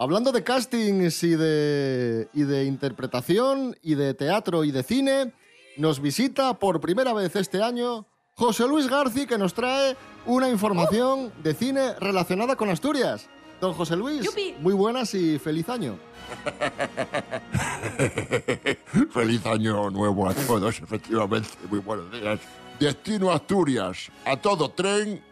Hablando 0.00 0.32
de 0.32 0.42
castings 0.42 1.22
y 1.22 1.36
de, 1.36 2.28
y 2.32 2.42
de 2.42 2.64
interpretación 2.64 3.76
y 3.82 3.94
de 3.94 4.14
teatro 4.14 4.64
y 4.64 4.72
de 4.72 4.82
cine, 4.82 5.32
nos 5.76 6.00
visita 6.00 6.58
por 6.58 6.80
primera 6.80 7.12
vez 7.12 7.36
este 7.36 7.62
año 7.62 8.06
José 8.34 8.66
Luis 8.66 8.88
Garci 8.88 9.26
que 9.26 9.38
nos 9.38 9.54
trae 9.54 9.96
una 10.26 10.48
información 10.48 11.32
de 11.42 11.54
cine 11.54 11.92
relacionada 12.00 12.56
con 12.56 12.68
Asturias. 12.70 13.28
Don 13.60 13.74
José 13.74 13.94
Luis, 13.94 14.26
muy 14.60 14.72
buenas 14.72 15.14
y 15.14 15.38
feliz 15.38 15.68
año. 15.68 15.98
Feliz 19.10 19.44
año 19.44 19.90
nuevo 19.90 20.28
a 20.28 20.34
todos, 20.34 20.80
efectivamente. 20.80 21.50
Muy 21.68 21.80
buenos 21.80 22.10
días. 22.10 22.40
Destino 22.78 23.30
Asturias. 23.30 24.10
A 24.24 24.36
todo 24.36 24.70
tren, 24.70 25.22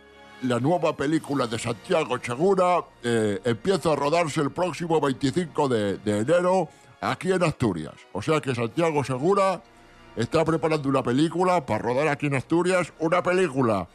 la 0.42 0.60
nueva 0.60 0.94
película 0.94 1.46
de 1.46 1.58
Santiago 1.58 2.18
Segura 2.22 2.84
eh, 3.02 3.40
empieza 3.44 3.92
a 3.92 3.96
rodarse 3.96 4.42
el 4.42 4.50
próximo 4.50 5.00
25 5.00 5.68
de, 5.68 5.96
de 5.98 6.18
enero 6.18 6.68
aquí 7.00 7.32
en 7.32 7.42
Asturias. 7.42 7.94
O 8.12 8.20
sea 8.20 8.42
que 8.42 8.54
Santiago 8.54 9.02
Segura 9.04 9.62
está 10.16 10.44
preparando 10.44 10.90
una 10.90 11.02
película 11.02 11.64
para 11.64 11.78
rodar 11.78 12.08
aquí 12.08 12.26
en 12.26 12.34
Asturias. 12.34 12.92
Una 12.98 13.22
película 13.22 13.88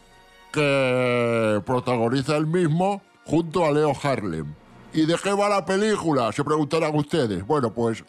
que 0.51 1.61
protagoniza 1.65 2.35
él 2.37 2.47
mismo 2.47 3.03
junto 3.25 3.65
a 3.65 3.71
Leo 3.71 3.93
Harlem. 4.01 4.53
¿Y 4.93 5.05
de 5.05 5.15
qué 5.21 5.33
va 5.33 5.49
la 5.49 5.65
película? 5.65 6.31
Se 6.31 6.43
preguntarán 6.43 6.95
ustedes. 6.95 7.45
Bueno, 7.45 7.73
pues 7.73 8.03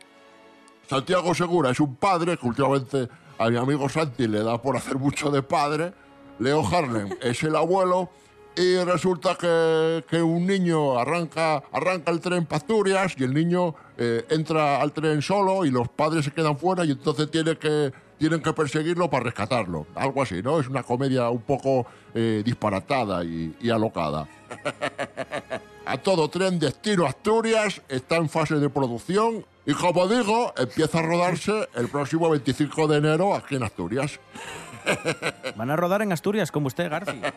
Santiago 0.88 1.34
Segura 1.34 1.70
es 1.70 1.80
un 1.80 1.96
padre 1.96 2.36
que 2.36 2.46
últimamente 2.46 3.08
a 3.38 3.48
mi 3.48 3.56
amigo 3.56 3.88
Santi 3.88 4.28
le 4.28 4.42
da 4.42 4.60
por 4.60 4.76
hacer 4.76 4.96
mucho 4.98 5.30
de 5.30 5.42
padre. 5.42 5.92
Leo 6.38 6.66
Harlem 6.66 7.10
es 7.22 7.42
el 7.42 7.56
abuelo 7.56 8.10
y 8.56 8.76
resulta 8.84 9.34
que, 9.34 10.04
que 10.08 10.22
un 10.22 10.46
niño 10.46 10.98
arranca, 10.98 11.62
arranca 11.72 12.10
el 12.12 12.20
tren 12.20 12.46
para 12.46 12.64
y 13.16 13.24
el 13.24 13.34
niño 13.34 13.74
eh, 13.96 14.24
entra 14.30 14.80
al 14.80 14.92
tren 14.92 15.22
solo 15.22 15.64
y 15.64 15.70
los 15.70 15.88
padres 15.88 16.24
se 16.24 16.30
quedan 16.30 16.56
fuera 16.56 16.84
y 16.84 16.92
entonces 16.92 17.30
tiene 17.30 17.56
que, 17.56 17.92
tienen 18.18 18.40
que 18.40 18.52
perseguirlo 18.52 19.10
para 19.10 19.24
rescatarlo. 19.24 19.86
Algo 19.94 20.22
así, 20.22 20.42
¿no? 20.42 20.60
Es 20.60 20.68
una 20.68 20.82
comedia 20.82 21.28
un 21.30 21.42
poco 21.42 21.86
eh, 22.14 22.42
disparatada 22.44 23.24
y, 23.24 23.56
y 23.60 23.70
alocada. 23.70 24.26
A 25.86 25.98
todo 25.98 26.28
tren 26.30 26.58
Destino 26.58 27.04
Asturias 27.04 27.82
está 27.90 28.16
en 28.16 28.30
fase 28.30 28.54
de 28.54 28.70
producción 28.70 29.44
y 29.66 29.74
como 29.74 30.08
digo, 30.08 30.54
empieza 30.56 30.98
a 30.98 31.02
rodarse 31.02 31.68
el 31.74 31.88
próximo 31.88 32.30
25 32.30 32.86
de 32.88 32.98
enero 32.98 33.34
aquí 33.34 33.56
en 33.56 33.64
Asturias. 33.64 34.18
Van 35.56 35.70
a 35.70 35.76
rodar 35.76 36.02
en 36.02 36.12
Asturias, 36.12 36.50
como 36.50 36.68
usted, 36.68 36.90
Garci. 36.90 37.20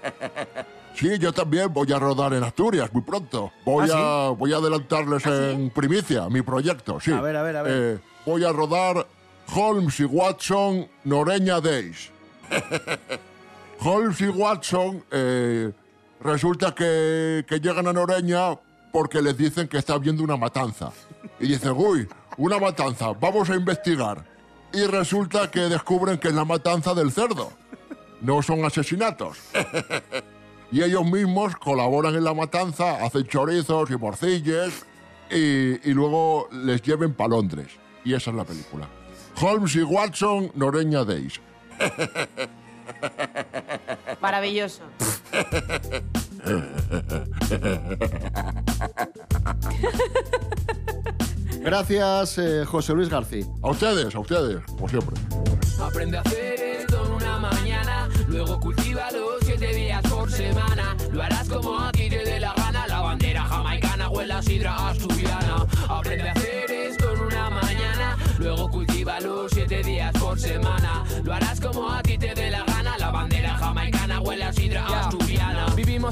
Sí, 0.96 1.20
yo 1.20 1.32
también 1.32 1.72
voy 1.72 1.94
a 1.94 2.00
rodar 2.00 2.34
en 2.34 2.44
Asturias 2.44 2.92
muy 2.92 3.04
pronto. 3.04 3.52
Voy, 3.64 3.88
¿Ah, 3.94 4.30
a, 4.30 4.30
voy 4.32 4.52
a 4.52 4.56
adelantarles 4.56 5.24
en 5.28 5.70
primicia 5.70 6.28
mi 6.28 6.42
proyecto, 6.42 7.00
sí. 7.00 7.12
A 7.12 7.22
ver, 7.22 7.36
a 7.36 7.44
ver, 7.44 7.56
a 7.58 7.62
ver. 7.62 7.74
Eh, 7.76 8.00
voy 8.26 8.44
a 8.44 8.52
rodar 8.52 9.06
Holmes 9.54 10.00
y 10.00 10.06
Watson 10.06 10.88
Noreña 11.04 11.62
Days. 11.62 12.12
Holmes 13.80 14.20
y 14.22 14.28
Watson 14.28 15.04
eh, 15.12 15.72
resulta 16.22 16.74
que, 16.74 17.46
que 17.48 17.60
llegan 17.60 17.88
a 17.88 17.94
Noreña 17.94 18.58
porque 18.92 19.22
les 19.22 19.38
dicen 19.38 19.68
que 19.68 19.78
está 19.78 19.94
habiendo 19.94 20.24
una 20.24 20.38
matanza. 20.38 20.92
Y 21.40 21.48
dicen, 21.48 21.74
uy, 21.76 22.08
una 22.38 22.60
matanza, 22.60 23.14
vamos 23.14 23.50
a 23.50 23.56
investigar. 23.56 24.26
Y 24.74 24.84
resulta 24.86 25.50
que 25.50 25.62
descubren 25.62 26.18
que 26.18 26.30
es 26.30 26.34
la 26.34 26.46
matanza 26.46 26.94
del 26.94 27.12
cerdo. 27.12 27.52
No 28.22 28.42
son 28.42 28.66
asesinatos. 28.66 29.38
y 30.72 30.82
ellos 30.82 31.06
mismos 31.06 31.56
colaboran 31.56 32.16
en 32.16 32.24
la 32.24 32.34
matanza, 32.34 33.04
hacen 33.06 33.26
chorizos 33.28 33.90
y 33.92 33.98
morcilles 33.98 34.86
y, 35.30 35.90
y 35.90 35.94
luego 35.94 36.50
les 36.52 36.82
lleven 36.82 37.14
para 37.14 37.30
Londres. 37.30 37.68
Y 38.04 38.14
esa 38.14 38.32
es 38.32 38.36
la 38.36 38.44
película. 38.44 38.88
Holmes 39.40 39.76
y 39.76 39.84
Watson, 39.84 40.52
Noreña 40.56 41.04
Days. 41.04 41.40
Maravilloso. 44.22 44.82
Gracias, 51.62 52.38
eh, 52.38 52.66
José 52.66 52.94
Luis 52.94 53.10
García. 53.10 53.46
A 53.62 53.70
ustedes, 53.70 54.16
a 54.16 54.20
ustedes, 54.20 54.64
como 54.66 54.90
siempre. 54.90 55.16
Aprende 55.82 56.18
a 56.18 56.22
hacer 56.22 56.47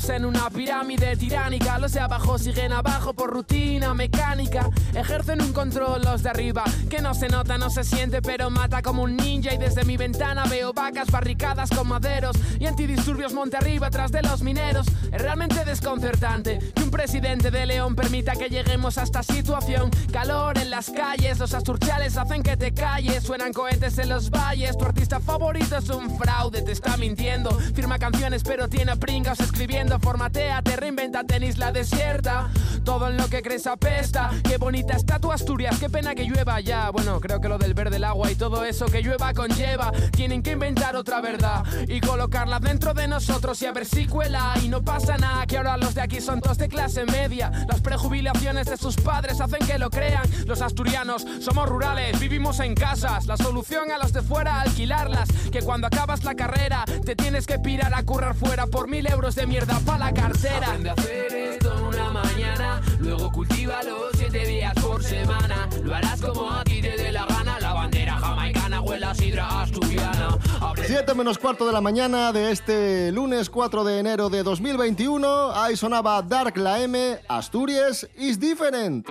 en 0.09 0.25
una 0.25 0.49
pirámide 0.65 1.15
tiránica, 1.15 1.77
los 1.77 1.91
de 1.91 1.99
abajo 1.99 2.39
siguen 2.39 2.73
abajo 2.73 3.13
por 3.13 3.29
rutina 3.29 3.93
mecánica. 3.93 4.67
Ejercen 4.95 5.39
un 5.43 5.53
control 5.53 6.01
los 6.01 6.23
de 6.23 6.31
arriba, 6.31 6.63
que 6.89 7.03
no 7.03 7.13
se 7.13 7.27
nota, 7.27 7.59
no 7.59 7.69
se 7.69 7.83
siente, 7.83 8.19
pero 8.23 8.49
mata 8.49 8.81
como 8.81 9.03
un 9.03 9.15
ninja. 9.15 9.53
Y 9.53 9.57
desde 9.59 9.83
mi 9.85 9.95
ventana 9.95 10.45
veo 10.45 10.73
vacas 10.73 11.11
barricadas 11.11 11.69
con 11.69 11.87
maderos 11.87 12.35
y 12.59 12.65
antidisturbios 12.65 13.31
monte 13.31 13.57
arriba 13.57 13.91
tras 13.91 14.11
de 14.11 14.23
los 14.23 14.41
mineros. 14.41 14.87
Es 15.11 15.21
realmente 15.21 15.63
desconcertante 15.65 16.57
que 16.73 16.81
un 16.81 16.89
presidente 16.89 17.51
de 17.51 17.67
León 17.67 17.95
permita 17.95 18.33
que 18.33 18.49
lleguemos 18.49 18.97
a 18.97 19.03
esta 19.03 19.21
situación. 19.21 19.91
Calor 20.11 20.57
en 20.57 20.71
las 20.71 20.89
calles, 20.89 21.37
los 21.37 21.53
asturciales 21.53 22.17
hacen 22.17 22.41
que 22.41 22.57
te 22.57 22.73
calles, 22.73 23.23
suenan 23.23 23.53
cohetes 23.53 23.99
en 23.99 24.09
los 24.09 24.31
valles. 24.31 24.75
Tu 24.79 24.85
artista 24.85 25.19
favorito 25.19 25.77
es 25.77 25.89
un 25.89 26.17
fraude, 26.17 26.63
te 26.63 26.71
está 26.71 26.97
mintiendo. 26.97 27.51
Firma 27.75 27.99
canciones, 27.99 28.41
pero 28.41 28.67
tiene 28.67 28.95
pringas 28.97 29.39
escribiendo. 29.39 29.99
Formatea, 29.99 30.54
te 30.61 30.75
reinventate 30.75 31.35
en 31.35 31.43
isla 31.43 31.71
desierta. 31.71 32.49
Todo 32.83 33.09
en 33.09 33.17
lo 33.17 33.27
que 33.27 33.41
crees 33.41 33.65
apesta. 33.65 34.29
Qué 34.43 34.57
bonita 34.57 34.95
está 34.95 35.19
tu 35.19 35.31
Asturias, 35.31 35.77
qué 35.79 35.89
pena 35.89 36.13
que 36.13 36.23
llueva 36.23 36.59
ya. 36.59 36.91
Bueno, 36.91 37.19
creo 37.19 37.41
que 37.41 37.47
lo 37.47 37.57
del 37.57 37.73
verde, 37.73 37.95
el 37.97 38.03
agua 38.03 38.31
y 38.31 38.35
todo 38.35 38.63
eso 38.63 38.85
que 38.85 39.01
llueva 39.01 39.33
conlleva. 39.33 39.91
Tienen 40.11 40.43
que 40.43 40.51
inventar 40.51 40.95
otra 40.95 41.19
verdad 41.19 41.63
y 41.87 41.99
colocarla 41.99 42.59
dentro 42.59 42.93
de 42.93 43.07
nosotros 43.07 43.59
y 43.61 43.65
a 43.65 43.71
ver 43.71 43.85
si 43.85 44.05
cuela. 44.05 44.53
Y 44.63 44.69
no 44.69 44.83
pasa 44.83 45.17
nada, 45.17 45.47
que 45.47 45.57
ahora 45.57 45.77
los 45.77 45.95
de 45.95 46.01
aquí 46.01 46.21
son 46.21 46.41
todos 46.41 46.59
de 46.59 46.67
clase 46.67 47.05
media. 47.05 47.51
Las 47.67 47.81
prejubilaciones 47.81 48.67
de 48.67 48.77
sus 48.77 48.95
padres 48.97 49.41
hacen 49.41 49.65
que 49.65 49.79
lo 49.79 49.89
crean. 49.89 50.23
Los 50.45 50.61
asturianos 50.61 51.25
somos 51.41 51.67
rurales, 51.67 52.19
vivimos 52.19 52.59
en 52.59 52.75
casas. 52.75 53.25
La 53.25 53.37
solución 53.37 53.91
a 53.91 53.97
los 53.97 54.13
de 54.13 54.21
fuera, 54.21 54.61
alquilarlas. 54.61 55.27
Que 55.51 55.61
cuando 55.61 55.87
acabas 55.87 56.23
la 56.23 56.35
carrera, 56.35 56.85
te 57.03 57.15
tienes 57.15 57.47
que 57.47 57.57
pirar 57.57 57.93
a 57.95 58.03
currar 58.03 58.35
fuera 58.35 58.67
por 58.67 58.87
mil 58.87 59.07
euros 59.07 59.35
de 59.35 59.47
mierda 59.47 59.79
para 59.85 60.05
la 60.05 60.13
cartera. 60.45 60.67
Aprende 60.67 60.89
a 60.89 60.93
hacer 60.93 61.33
esto 61.33 61.87
una 61.87 62.11
mañana, 62.11 62.81
luego 62.99 63.31
cultívalo 63.31 64.09
siete 64.15 64.45
días 64.45 64.73
por 64.75 65.03
semana. 65.03 65.69
Lo 65.83 65.95
harás 65.95 66.21
como 66.21 66.51
a 66.51 66.63
ti 66.63 66.81
te 66.81 66.95
dé 66.97 67.11
la 67.11 67.25
gana, 67.25 67.59
la 67.59 67.73
bandera 67.73 68.17
jamaicana 68.17 68.81
o 68.81 68.95
la 68.95 69.13
sidra 69.15 69.61
asturiana. 69.61 70.37
Aprende 70.61 70.87
7 70.87 71.13
menos 71.15 71.37
cuarto 71.37 71.65
de 71.65 71.73
la 71.73 71.81
mañana 71.81 72.31
de 72.31 72.51
este 72.51 73.11
lunes 73.11 73.49
4 73.49 73.83
de 73.83 73.99
enero 73.99 74.29
de 74.29 74.43
2021. 74.43 75.51
Ahí 75.51 75.75
sonaba 75.75 76.21
Dark 76.21 76.57
la 76.57 76.81
M, 76.81 77.19
Asturias 77.27 78.07
is 78.17 78.39
different. 78.39 79.07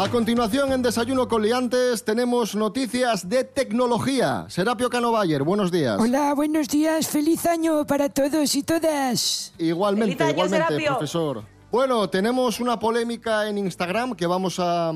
A 0.00 0.08
continuación, 0.08 0.72
en 0.72 0.80
Desayuno 0.80 1.26
con 1.26 1.42
Liantes, 1.42 2.04
tenemos 2.04 2.54
noticias 2.54 3.28
de 3.28 3.42
tecnología. 3.42 4.46
Serapio 4.48 4.88
Canovayer, 4.88 5.42
buenos 5.42 5.72
días. 5.72 5.98
Hola, 6.00 6.34
buenos 6.34 6.68
días. 6.68 7.08
Feliz 7.08 7.44
año 7.46 7.84
para 7.84 8.08
todos 8.08 8.54
y 8.54 8.62
todas. 8.62 9.52
Igualmente, 9.58 10.14
¡Feliz 10.14 10.20
año, 10.20 10.30
igualmente, 10.44 10.66
Serapio! 10.68 10.88
profesor. 10.98 11.42
Bueno, 11.72 12.08
tenemos 12.08 12.60
una 12.60 12.78
polémica 12.78 13.48
en 13.48 13.58
Instagram 13.58 14.14
que 14.14 14.28
vamos 14.28 14.58
a, 14.60 14.92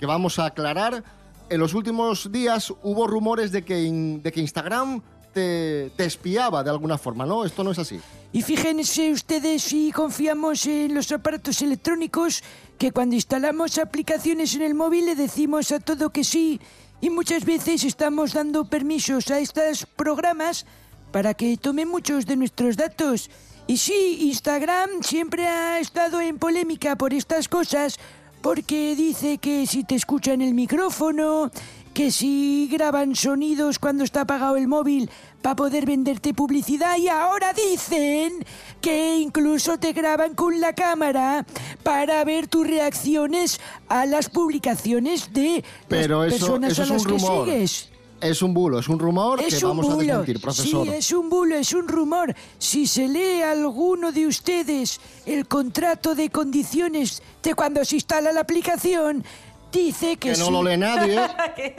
que 0.00 0.06
vamos 0.06 0.40
a 0.40 0.46
aclarar. 0.46 1.04
En 1.48 1.60
los 1.60 1.72
últimos 1.72 2.32
días 2.32 2.72
hubo 2.82 3.06
rumores 3.06 3.52
de 3.52 3.64
que, 3.64 3.84
in- 3.84 4.20
de 4.20 4.32
que 4.32 4.40
Instagram 4.40 5.00
te, 5.32 5.90
te 5.96 6.04
espiaba 6.04 6.62
de 6.62 6.70
alguna 6.70 6.98
forma, 6.98 7.26
¿no? 7.26 7.44
Esto 7.44 7.64
no 7.64 7.70
es 7.70 7.78
así. 7.78 8.00
Y 8.32 8.42
fíjense 8.42 9.10
ustedes 9.10 9.62
si 9.62 9.90
confiamos 9.90 10.64
en 10.66 10.94
los 10.94 11.10
aparatos 11.10 11.62
electrónicos, 11.62 12.42
que 12.78 12.92
cuando 12.92 13.16
instalamos 13.16 13.78
aplicaciones 13.78 14.54
en 14.54 14.62
el 14.62 14.74
móvil 14.74 15.06
le 15.06 15.16
decimos 15.16 15.72
a 15.72 15.80
todo 15.80 16.10
que 16.10 16.24
sí, 16.24 16.60
y 17.00 17.10
muchas 17.10 17.44
veces 17.44 17.84
estamos 17.84 18.34
dando 18.34 18.66
permisos 18.66 19.30
a 19.30 19.38
estos 19.38 19.86
programas 19.86 20.66
para 21.12 21.34
que 21.34 21.56
tomen 21.56 21.88
muchos 21.88 22.26
de 22.26 22.36
nuestros 22.36 22.76
datos. 22.76 23.30
Y 23.66 23.78
sí, 23.78 24.18
Instagram 24.22 25.02
siempre 25.02 25.46
ha 25.46 25.78
estado 25.78 26.20
en 26.20 26.38
polémica 26.38 26.96
por 26.96 27.14
estas 27.14 27.48
cosas, 27.48 27.98
porque 28.42 28.94
dice 28.96 29.38
que 29.38 29.66
si 29.66 29.84
te 29.84 29.94
escuchan 29.94 30.40
el 30.40 30.54
micrófono, 30.54 31.50
que 31.94 32.10
si 32.10 32.68
graban 32.70 33.16
sonidos 33.16 33.78
cuando 33.78 34.04
está 34.04 34.22
apagado 34.22 34.56
el 34.56 34.68
móvil 34.68 35.10
para 35.42 35.56
poder 35.56 35.86
venderte 35.86 36.34
publicidad 36.34 36.96
y 36.98 37.08
ahora 37.08 37.52
dicen 37.52 38.44
que 38.80 39.18
incluso 39.18 39.78
te 39.78 39.92
graban 39.92 40.34
con 40.34 40.60
la 40.60 40.72
cámara 40.74 41.44
para 41.82 42.22
ver 42.24 42.46
tus 42.46 42.66
reacciones 42.66 43.60
a 43.88 44.06
las 44.06 44.28
publicaciones 44.28 45.32
de 45.32 45.64
Pero 45.88 46.24
las 46.24 46.34
eso, 46.34 46.46
personas 46.46 46.72
eso 46.72 46.82
a 46.82 46.84
es 46.84 46.90
las 46.90 47.00
un 47.02 47.06
que 47.06 47.12
rumor. 47.24 47.44
sigues. 47.46 47.88
Es 48.20 48.42
un 48.42 48.52
bulo, 48.52 48.78
es 48.78 48.88
un 48.90 48.98
rumor 48.98 49.40
Es 49.40 49.58
que 49.58 49.64
un 49.64 49.70
vamos 49.70 49.86
a 49.88 49.94
bulo. 49.94 50.06
desmentir, 50.06 50.40
profesor. 50.42 50.86
Sí, 50.86 50.92
es 50.92 51.10
un 51.10 51.30
bulo, 51.30 51.56
es 51.56 51.72
un 51.72 51.88
rumor. 51.88 52.34
Si 52.58 52.86
se 52.86 53.08
lee 53.08 53.40
alguno 53.40 54.12
de 54.12 54.26
ustedes 54.26 55.00
el 55.24 55.48
contrato 55.48 56.14
de 56.14 56.28
condiciones 56.28 57.22
de 57.42 57.54
cuando 57.54 57.82
se 57.82 57.94
instala 57.94 58.30
la 58.30 58.40
aplicación, 58.40 59.24
dice 59.72 60.16
que, 60.16 60.32
Que 60.32 60.38
no 60.38 60.46
sí. 60.46 60.52
lo 60.52 60.62
lee 60.62 60.76
nadie. 60.76 61.18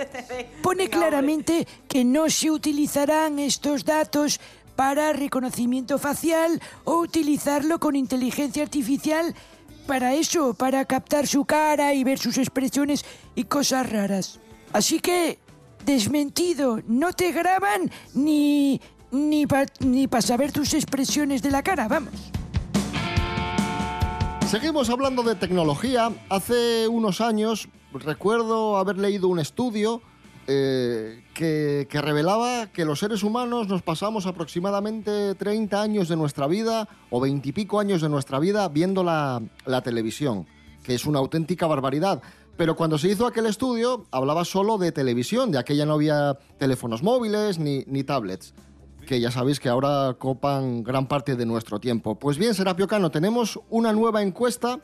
Pone 0.61 0.89
claramente 0.89 1.67
que 1.87 2.03
no 2.03 2.29
se 2.29 2.51
utilizarán 2.51 3.39
estos 3.39 3.85
datos 3.85 4.39
para 4.75 5.13
reconocimiento 5.13 5.99
facial 5.99 6.61
o 6.85 6.97
utilizarlo 6.97 7.79
con 7.79 7.95
inteligencia 7.95 8.63
artificial 8.63 9.35
para 9.87 10.13
eso, 10.13 10.53
para 10.53 10.85
captar 10.85 11.27
su 11.27 11.45
cara 11.45 11.93
y 11.93 12.03
ver 12.03 12.17
sus 12.17 12.37
expresiones 12.37 13.03
y 13.35 13.43
cosas 13.45 13.89
raras. 13.89 14.39
Así 14.73 14.99
que, 14.99 15.39
desmentido, 15.85 16.79
no 16.87 17.13
te 17.13 17.31
graban 17.31 17.91
ni 18.13 18.79
ni 19.11 19.45
para 19.45 19.65
ni 19.79 20.07
pa 20.07 20.21
saber 20.21 20.51
tus 20.53 20.73
expresiones 20.73 21.41
de 21.41 21.51
la 21.51 21.61
cara, 21.61 21.87
vamos. 21.87 22.13
Seguimos 24.49 24.89
hablando 24.89 25.23
de 25.23 25.35
tecnología. 25.35 26.11
Hace 26.29 26.87
unos 26.87 27.21
años 27.21 27.69
recuerdo 27.93 28.77
haber 28.77 28.97
leído 28.97 29.27
un 29.27 29.39
estudio 29.39 30.01
eh, 30.47 31.23
que, 31.33 31.87
que 31.89 32.01
revelaba 32.01 32.67
que 32.67 32.83
los 32.83 32.99
seres 32.99 33.23
humanos 33.23 33.67
nos 33.67 33.83
pasamos 33.83 34.25
aproximadamente 34.25 35.35
30 35.35 35.81
años 35.81 36.09
de 36.09 36.15
nuestra 36.15 36.47
vida 36.47 36.89
o 37.09 37.21
20 37.21 37.47
y 37.47 37.51
pico 37.51 37.79
años 37.79 38.01
de 38.01 38.09
nuestra 38.09 38.39
vida 38.39 38.67
viendo 38.67 39.03
la, 39.03 39.41
la 39.65 39.81
televisión, 39.81 40.47
que 40.83 40.95
es 40.95 41.05
una 41.05 41.19
auténtica 41.19 41.67
barbaridad. 41.67 42.21
Pero 42.57 42.75
cuando 42.75 42.97
se 42.97 43.09
hizo 43.09 43.25
aquel 43.25 43.45
estudio, 43.45 44.05
hablaba 44.11 44.43
solo 44.43 44.77
de 44.77 44.91
televisión, 44.91 45.51
de 45.51 45.59
aquella 45.59 45.85
no 45.85 45.93
había 45.93 46.37
teléfonos 46.57 47.03
móviles 47.03 47.59
ni, 47.59 47.83
ni 47.87 48.03
tablets, 48.03 48.53
que 49.05 49.19
ya 49.19 49.31
sabéis 49.31 49.59
que 49.59 49.69
ahora 49.69 50.15
copan 50.17 50.83
gran 50.83 51.07
parte 51.07 51.35
de 51.35 51.45
nuestro 51.45 51.79
tiempo. 51.79 52.19
Pues 52.19 52.37
bien, 52.37 52.53
Serapio 52.53 52.87
Cano, 52.87 53.09
tenemos 53.11 53.59
una 53.69 53.93
nueva 53.93 54.21
encuesta 54.21 54.79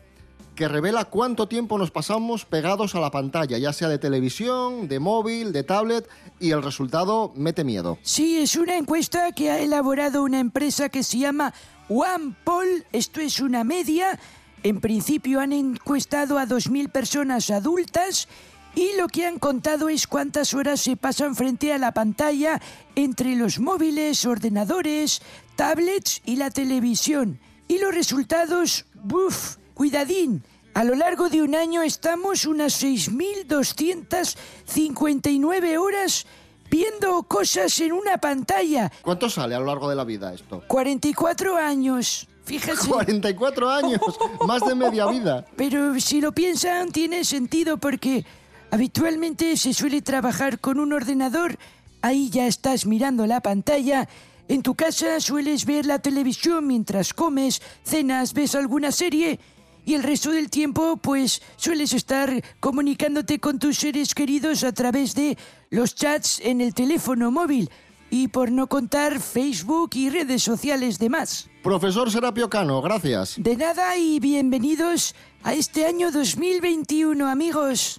que 0.57 0.67
revela 0.67 1.05
cuánto 1.05 1.47
tiempo 1.47 1.77
nos 1.77 1.91
pasamos 1.91 2.43
pegados 2.43 2.95
a 2.95 2.99
la 2.99 3.11
pantalla, 3.11 3.59
ya 3.59 3.71
sea 3.71 3.87
de 3.87 3.99
televisión, 3.99 4.87
de 4.87 4.99
móvil, 4.99 5.53
de 5.53 5.63
tablet, 5.63 6.09
y 6.39 6.49
el 6.49 6.63
resultado 6.63 7.31
mete 7.35 7.63
miedo. 7.63 7.99
Sí, 8.01 8.39
es 8.39 8.55
una 8.55 8.75
encuesta 8.75 9.31
que 9.31 9.51
ha 9.51 9.59
elaborado 9.59 10.23
una 10.23 10.39
empresa 10.39 10.89
que 10.89 11.03
se 11.03 11.19
llama 11.19 11.53
OnePoll. 11.89 12.85
Esto 12.91 13.21
es 13.21 13.39
una 13.39 13.63
media. 13.63 14.19
En 14.63 14.81
principio 14.81 15.39
han 15.39 15.53
encuestado 15.53 16.39
a 16.39 16.47
2.000 16.47 16.89
personas 16.89 17.51
adultas 17.51 18.27
y 18.73 18.97
lo 18.97 19.07
que 19.07 19.27
han 19.27 19.37
contado 19.37 19.89
es 19.89 20.07
cuántas 20.07 20.55
horas 20.55 20.81
se 20.81 20.97
pasan 20.97 21.35
frente 21.35 21.71
a 21.71 21.77
la 21.77 21.93
pantalla 21.93 22.59
entre 22.95 23.35
los 23.35 23.59
móviles, 23.59 24.25
ordenadores, 24.25 25.21
tablets 25.55 26.23
y 26.25 26.37
la 26.37 26.49
televisión. 26.49 27.39
Y 27.67 27.77
los 27.77 27.93
resultados, 27.93 28.85
¡buf! 28.95 29.57
Cuidadín, 29.77 30.43
a 30.73 30.83
lo 30.83 30.95
largo 30.95 31.29
de 31.29 31.43
un 31.43 31.53
año 31.53 31.83
estamos 31.83 32.45
unas 32.45 32.83
6.259 32.83 35.77
horas 35.77 36.25
viendo 36.67 37.21
cosas 37.21 37.79
en 37.81 37.91
una 37.91 38.17
pantalla. 38.17 38.91
¿Cuánto 39.03 39.29
sale 39.29 39.53
a 39.53 39.59
lo 39.59 39.67
largo 39.67 39.87
de 39.87 39.95
la 39.95 40.03
vida 40.03 40.33
esto? 40.33 40.63
44 40.65 41.57
años. 41.57 42.27
Fíjese. 42.43 42.89
44 42.89 43.69
años, 43.69 44.01
más 44.47 44.65
de 44.65 44.73
media 44.73 45.05
vida. 45.05 45.45
Pero 45.55 45.99
si 45.99 46.21
lo 46.21 46.31
piensan, 46.31 46.91
tiene 46.91 47.23
sentido 47.23 47.77
porque 47.77 48.25
habitualmente 48.71 49.57
se 49.57 49.75
suele 49.75 50.01
trabajar 50.01 50.59
con 50.59 50.79
un 50.79 50.91
ordenador. 50.91 51.59
Ahí 52.01 52.31
ya 52.31 52.47
estás 52.47 52.87
mirando 52.87 53.27
la 53.27 53.41
pantalla. 53.41 54.09
En 54.47 54.63
tu 54.63 54.73
casa 54.73 55.19
sueles 55.19 55.67
ver 55.67 55.85
la 55.85 55.99
televisión 55.99 56.65
mientras 56.65 57.13
comes, 57.13 57.61
cenas, 57.83 58.33
ves 58.33 58.55
alguna 58.55 58.91
serie. 58.91 59.39
Y 59.87 59.93
el 59.93 60.03
resto 60.03 60.31
del 60.31 60.49
tiempo, 60.49 60.97
pues, 60.97 61.41
sueles 61.55 61.93
estar 61.93 62.43
comunicándote 62.59 63.39
con 63.39 63.57
tus 63.57 63.77
seres 63.77 64.13
queridos 64.13 64.65
a 64.65 64.73
través 64.73 65.15
de 65.15 65.37
los 65.69 65.95
chats 65.95 66.41
en 66.41 66.59
el 66.59 66.73
teléfono 66.73 67.31
móvil. 67.31 67.69
Y 68.09 68.27
por 68.27 68.51
no 68.51 68.67
contar 68.67 69.21
Facebook 69.21 69.91
y 69.93 70.09
redes 70.09 70.43
sociales 70.43 70.99
de 70.99 71.07
más. 71.07 71.49
Profesor 71.63 72.11
Serapio 72.11 72.49
Cano, 72.49 72.81
gracias. 72.81 73.35
De 73.37 73.55
nada 73.55 73.95
y 73.95 74.19
bienvenidos 74.19 75.15
a 75.41 75.53
este 75.53 75.85
año 75.85 76.11
2021, 76.11 77.25
amigos. 77.25 77.97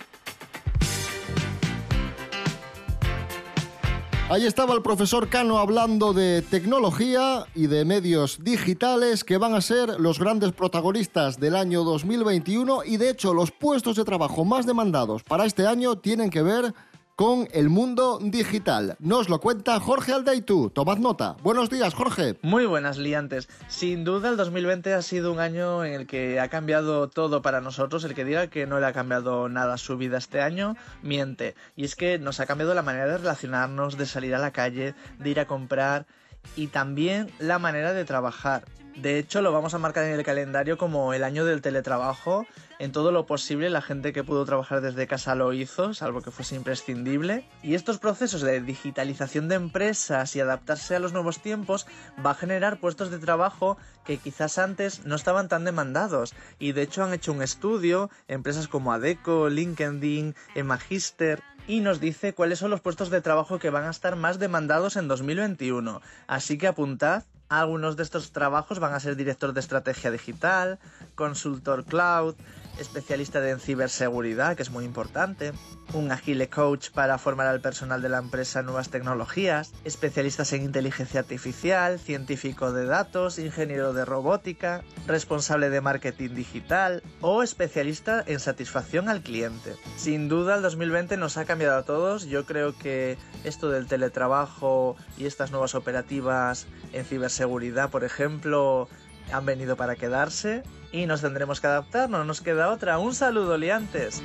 Ahí 4.31 4.45
estaba 4.45 4.75
el 4.75 4.83
profesor 4.83 5.31
Cano 5.31 5.57
hablando 5.57 6.13
de 6.13 6.43
tecnología 6.43 7.47
y 7.55 7.67
de 7.67 7.87
medios 7.87 8.45
digitales 8.45 9.25
que 9.25 9.39
van 9.39 9.55
a 9.55 9.63
ser 9.63 9.99
los 9.99 10.19
grandes 10.19 10.53
protagonistas 10.53 11.41
del 11.41 11.57
año 11.57 11.83
2021 11.83 12.85
y 12.85 12.99
de 12.99 13.09
hecho 13.09 13.33
los 13.33 13.53
puestos 13.53 13.97
de 13.97 14.05
trabajo 14.05 14.45
más 14.45 14.67
demandados 14.67 15.23
para 15.23 15.47
este 15.47 15.67
año 15.67 15.97
tienen 15.97 16.29
que 16.29 16.43
ver 16.43 16.75
con 17.19 17.49
el 17.51 17.69
mundo 17.69 18.21
digital. 18.23 18.95
Nos 19.01 19.29
lo 19.29 19.41
cuenta 19.41 19.81
Jorge 19.81 20.13
Aldeitu. 20.13 20.71
Tomad 20.71 20.99
nota. 20.99 21.35
Buenos 21.43 21.69
días, 21.69 21.93
Jorge. 21.93 22.37
Muy 22.43 22.65
buenas, 22.65 22.97
liantes. 22.97 23.49
Sin 23.67 24.05
duda, 24.05 24.29
el 24.29 24.37
2020 24.37 24.95
ha 24.95 25.03
sido 25.03 25.33
un 25.33 25.41
año 25.41 25.85
en 25.85 25.95
el 25.95 26.07
que 26.07 26.39
ha 26.39 26.47
cambiado 26.47 27.09
todo 27.09 27.43
para 27.43 27.61
nosotros. 27.61 28.05
El 28.05 28.15
que 28.15 28.25
diga 28.25 28.47
que 28.47 28.69
no 28.69 28.79
le 28.79 28.87
ha 28.87 28.93
cambiado 28.93 29.49
nada 29.49 29.79
su 29.79 29.97
vida 29.97 30.17
este 30.17 30.41
año, 30.41 30.77
miente. 31.03 31.57
Y 31.75 31.87
es 31.87 31.97
que 31.97 32.21
nos 32.21 32.39
ha 32.39 32.47
cambiado 32.47 32.73
la 32.73 32.83
manera 32.83 33.07
de 33.07 33.19
relacionarnos, 33.19 33.99
de 33.99 34.07
salir 34.07 34.37
a 34.37 34.39
la 34.39 34.53
calle, 34.53 34.95
de 35.19 35.29
ir 35.29 35.41
a 35.41 35.49
comprar 35.49 36.07
y 36.55 36.69
también 36.69 37.33
la 37.41 37.59
manera 37.59 37.95
de 37.95 38.05
trabajar. 38.05 38.63
De 39.01 39.17
hecho, 39.17 39.43
lo 39.43 39.53
vamos 39.53 39.75
a 39.75 39.79
marcar 39.79 40.07
en 40.07 40.19
el 40.19 40.25
calendario 40.25 40.77
como 40.77 41.15
el 41.15 41.23
año 41.23 41.45
del 41.45 41.63
teletrabajo. 41.63 42.47
En 42.81 42.91
todo 42.91 43.13
lo 43.13 43.27
posible, 43.27 43.71
la 43.71 43.81
gente 43.81 44.13
que 44.13 44.25
pudo 44.25 44.45
trabajar 44.45 44.81
desde 44.81 45.07
casa 45.07 45.37
lo 45.37 45.53
hizo, 45.53 45.95
salvo 45.95 46.21
que 46.21 46.33
fuese 46.33 46.57
imprescindible. 46.57 47.49
Y 47.63 47.77
estos 47.77 47.99
procesos 47.99 48.41
de 48.41 48.61
digitalización 48.61 49.47
de 49.47 49.55
empresas 49.55 50.35
y 50.35 50.41
adaptarse 50.41 50.97
a 50.97 50.99
los 50.99 51.13
nuevos 51.13 51.41
tiempos 51.41 51.87
va 52.27 52.33
a 52.33 52.35
generar 52.35 52.81
puestos 52.81 53.13
de 53.13 53.21
trabajo 53.21 53.79
que 54.05 54.17
quizás 54.17 54.59
antes 54.59 55.05
no 55.05 55.15
estaban 55.15 55.47
tan 55.47 55.65
demandados. 55.65 56.35
Y 56.59 56.73
de 56.73 56.83
hecho 56.83 57.05
han 57.05 57.15
hecho 57.15 57.31
un 57.31 57.43
estudio, 57.43 58.11
empresas 58.27 58.67
como 58.67 58.93
Adeco, 58.93 59.49
LinkedIn, 59.49 60.35
Magister, 60.65 61.41
y 61.69 61.81
nos 61.81 62.01
dice 62.01 62.35
cuáles 62.35 62.59
son 62.59 62.71
los 62.71 62.81
puestos 62.81 63.11
de 63.11 63.21
trabajo 63.21 63.61
que 63.61 63.71
van 63.71 63.85
a 63.85 63.91
estar 63.91 64.17
más 64.17 64.41
demandados 64.41 64.97
en 64.97 65.07
2021. 65.07 66.01
Así 66.27 66.59
que 66.59 66.67
apuntad 66.67 67.23
algunos 67.49 67.97
de 67.97 68.03
estos 68.03 68.33
trabajos 68.33 68.79
van 68.79 68.95
a 68.95 69.01
ser 69.01 69.17
director 69.17 69.53
de 69.53 69.61
estrategia 69.61 70.11
digital, 70.11 70.79
consultor 71.15 71.85
cloud, 71.85 72.35
especialista 72.79 73.47
en 73.49 73.61
ciberseguridad, 73.61 74.57
que 74.57 74.63
es 74.63 74.71
muy 74.71 74.85
importante, 74.85 75.53
un 75.93 76.13
agile 76.13 76.49
coach 76.49 76.91
para 76.91 77.19
formar 77.19 77.47
al 77.47 77.61
personal 77.61 78.03
de 78.03 78.09
la 78.09 78.19
empresa 78.19 78.61
en 78.61 78.67
nuevas 78.67 78.91
tecnologías, 78.91 79.73
especialistas 79.85 80.53
en 80.53 80.63
inteligencia 80.63 81.21
artificial, 81.21 81.99
científico 81.99 82.73
de 82.73 82.85
datos, 82.85 83.39
ingeniero 83.39 83.93
de 83.93 84.05
robótica, 84.05 84.83
responsable 85.07 85.71
de 85.71 85.81
marketing 85.81 86.31
digital 86.31 87.03
o 87.21 87.43
especialista 87.43 88.23
en 88.27 88.41
satisfacción 88.41 89.09
al 89.09 89.23
cliente. 89.23 89.77
Sin 89.97 90.29
duda 90.29 90.57
el 90.57 90.63
2020 90.63 91.17
nos 91.17 91.37
ha 91.37 91.45
cambiado 91.45 91.79
a 91.79 91.85
todos, 91.85 92.27
yo 92.27 92.45
creo 92.45 92.77
que 92.77 93.17
esto 93.45 93.71
del 93.71 93.87
teletrabajo 93.87 94.97
y 95.17 95.27
estas 95.27 95.51
nuevas 95.51 95.75
operativas 95.75 96.67
en 96.93 97.05
ciberseguridad, 97.05 97.91
por 97.91 98.05
ejemplo, 98.05 98.89
han 99.33 99.47
venido 99.47 99.77
para 99.77 99.97
quedarse 99.97 100.63
y 100.93 101.07
nos 101.07 101.21
tendremos 101.21 101.61
que 101.61 101.67
adaptar, 101.67 102.09
no 102.09 102.25
nos 102.25 102.41
queda 102.41 102.71
otra. 102.71 102.99
Un 102.99 103.15
saludo, 103.15 103.57
liantes. 103.59 104.23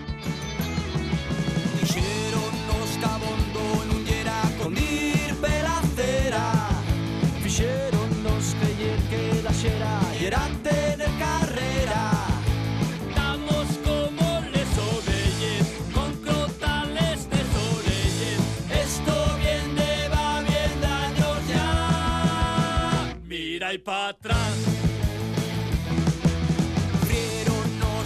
Y 23.74 23.78
pa' 23.80 24.10
atrás 24.10 24.84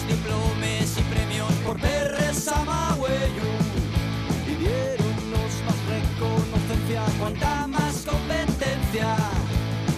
diplomes 0.08 0.97
y 0.97 1.01
premios 1.13 1.51
por 1.65 1.80
perres 1.80 2.47
a 2.47 2.63
Mahuello 2.63 3.49
y 4.45 4.56
dieronnos 4.56 5.51
más 5.65 5.80
reconocencia, 5.89 7.03
cuanta 7.19 7.67
más 7.67 8.06
competencia. 8.06 9.15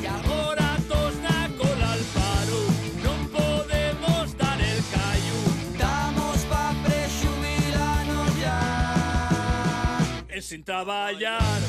Y 0.01 0.05
agora 0.07 0.77
tos 0.87 1.15
na 1.17 1.47
cola 1.57 1.91
al 1.93 2.03
paro, 2.17 2.61
non 3.05 3.19
podemos 3.29 4.35
dar 4.37 4.59
el 4.59 4.81
callo. 4.89 5.39
Damos 5.77 6.39
pa 6.49 6.73
prexubilarnos 6.83 8.31
ya. 8.41 8.59
E 10.27 10.41
sin 10.41 10.63
traballar. 10.63 11.68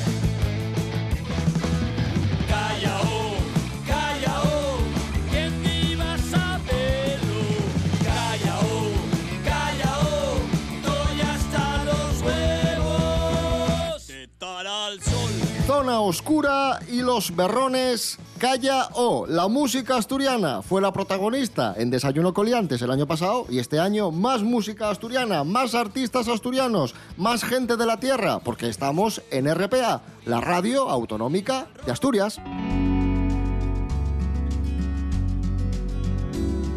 Oscura 16.11 16.81
y 16.89 17.03
los 17.03 17.37
Berrones 17.37 18.19
Calla 18.39 18.89
O. 18.95 19.29
La 19.29 19.47
música 19.47 19.97
asturiana 19.97 20.61
fue 20.61 20.83
la 20.83 20.93
protagonista 20.93 21.73
en 21.77 21.89
Desayuno 21.89 22.35
Coliantes 22.35 22.83
el 22.83 22.91
año 22.91 23.07
pasado 23.07 23.47
y 23.49 23.61
este 23.61 23.79
año 23.79 24.11
más 24.11 24.43
música 24.43 24.91
asturiana, 24.91 25.45
más 25.45 25.77
artistas 25.77 26.27
asturianos, 26.27 26.97
más 27.17 27.45
gente 27.45 27.77
de 27.77 27.87
la 27.87 28.01
tierra, 28.01 28.41
porque 28.41 28.69
estamos 28.69 29.23
en 29.31 29.55
RPA, 29.55 30.03
la 30.27 30.41
radio 30.41 30.91
autonómica 30.91 31.69
de 31.87 31.93
Asturias. 31.93 32.41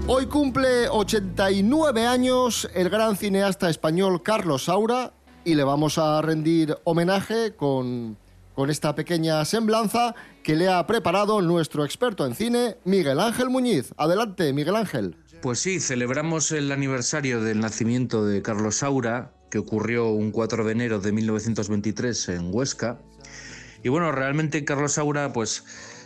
Hoy 0.06 0.28
cumple 0.28 0.90
89 0.90 2.06
años 2.06 2.70
el 2.76 2.92
gran 2.92 3.18
cineasta 3.18 3.72
español 3.72 4.22
Carlos 4.22 4.66
Saura 4.66 5.14
y 5.44 5.56
le 5.56 5.64
vamos 5.64 5.98
a 5.98 6.22
rendir 6.22 6.78
homenaje 6.84 7.56
con, 7.56 8.18
con 8.54 8.70
esta 8.70 8.96
pequeña 8.96 9.44
semblanza 9.46 10.16
que 10.44 10.56
le 10.56 10.70
ha 10.70 10.86
preparado 10.86 11.42
nuestro 11.42 11.86
experto 11.86 12.26
en 12.26 12.36
cine, 12.36 12.78
Miguel 12.86 13.20
Ángel 13.20 13.50
Muñiz. 13.50 13.94
Adelante, 13.98 14.54
Miguel 14.54 14.76
Ángel. 14.76 15.16
Pues 15.42 15.60
sí, 15.60 15.80
celebramos 15.80 16.52
el 16.52 16.72
aniversario 16.72 17.42
del 17.42 17.60
nacimiento 17.60 18.26
de 18.26 18.42
Carlos 18.42 18.78
Saura, 18.78 19.34
que 19.52 19.58
ocurrió 19.58 20.10
un 20.10 20.32
4 20.32 20.64
de 20.64 20.72
enero 20.72 21.00
de 21.00 21.12
1923 21.12 22.30
en 22.30 22.50
Huesca. 22.54 23.00
Y 23.84 23.90
bueno, 23.90 24.12
realmente 24.12 24.64
Carlos 24.64 24.94
Saura, 24.94 25.34
pues 25.34 25.66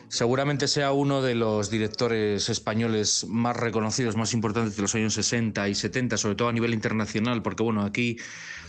seguramente 0.10 0.67
sea 0.67 0.91
uno 0.91 1.22
de 1.22 1.36
los 1.36 1.70
directores 1.70 2.50
españoles 2.50 3.26
más 3.28 3.58
reconocidos, 3.58 4.15
más 4.15 4.34
importantes 4.34 4.76
de 4.76 4.82
los 4.82 4.96
años 4.96 5.13
60 5.13 5.67
y 5.70 5.76
70, 5.76 6.17
sobre 6.17 6.36
todo 6.36 6.50
a 6.50 6.54
nivel 6.54 6.74
internacional, 6.74 7.41
porque 7.41 7.63
bueno, 7.63 7.84
aquí 7.84 8.17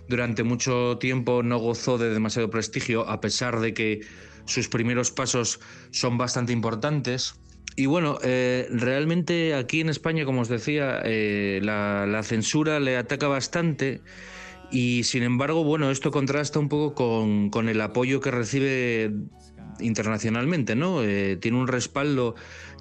durante 0.08 0.42
mucho 0.42 0.98
tiempo 0.98 1.42
no 1.42 1.58
gozó 1.58 1.98
de 1.98 2.10
demasiado 2.10 2.50
prestigio, 2.50 3.08
a 3.08 3.20
pesar 3.20 3.60
de 3.60 3.74
que 3.74 4.00
sus 4.46 4.68
primeros 4.68 5.10
pasos 5.10 5.60
son 5.90 6.18
bastante 6.18 6.52
importantes. 6.52 7.34
Y 7.76 7.86
bueno, 7.86 8.18
eh, 8.24 8.66
realmente 8.70 9.54
aquí 9.54 9.80
en 9.80 9.90
España, 9.90 10.24
como 10.24 10.40
os 10.40 10.48
decía, 10.48 11.00
eh, 11.04 11.60
la, 11.62 12.20
censura 12.24 12.80
le 12.80 12.96
ataca 12.96 13.28
bastante. 13.28 14.00
Y 14.70 15.04
sin 15.04 15.22
embargo, 15.22 15.62
bueno, 15.62 15.90
esto 15.90 16.10
contrasta 16.10 16.58
un 16.58 16.68
poco 16.68 16.94
con 17.50 17.68
el 17.68 17.80
apoyo 17.80 18.20
que 18.20 18.30
recibe 18.30 19.12
internacionalmente, 19.80 20.74
¿no? 20.76 21.02
Eh, 21.02 21.36
tiene 21.40 21.58
un 21.58 21.68
respaldo 21.68 22.34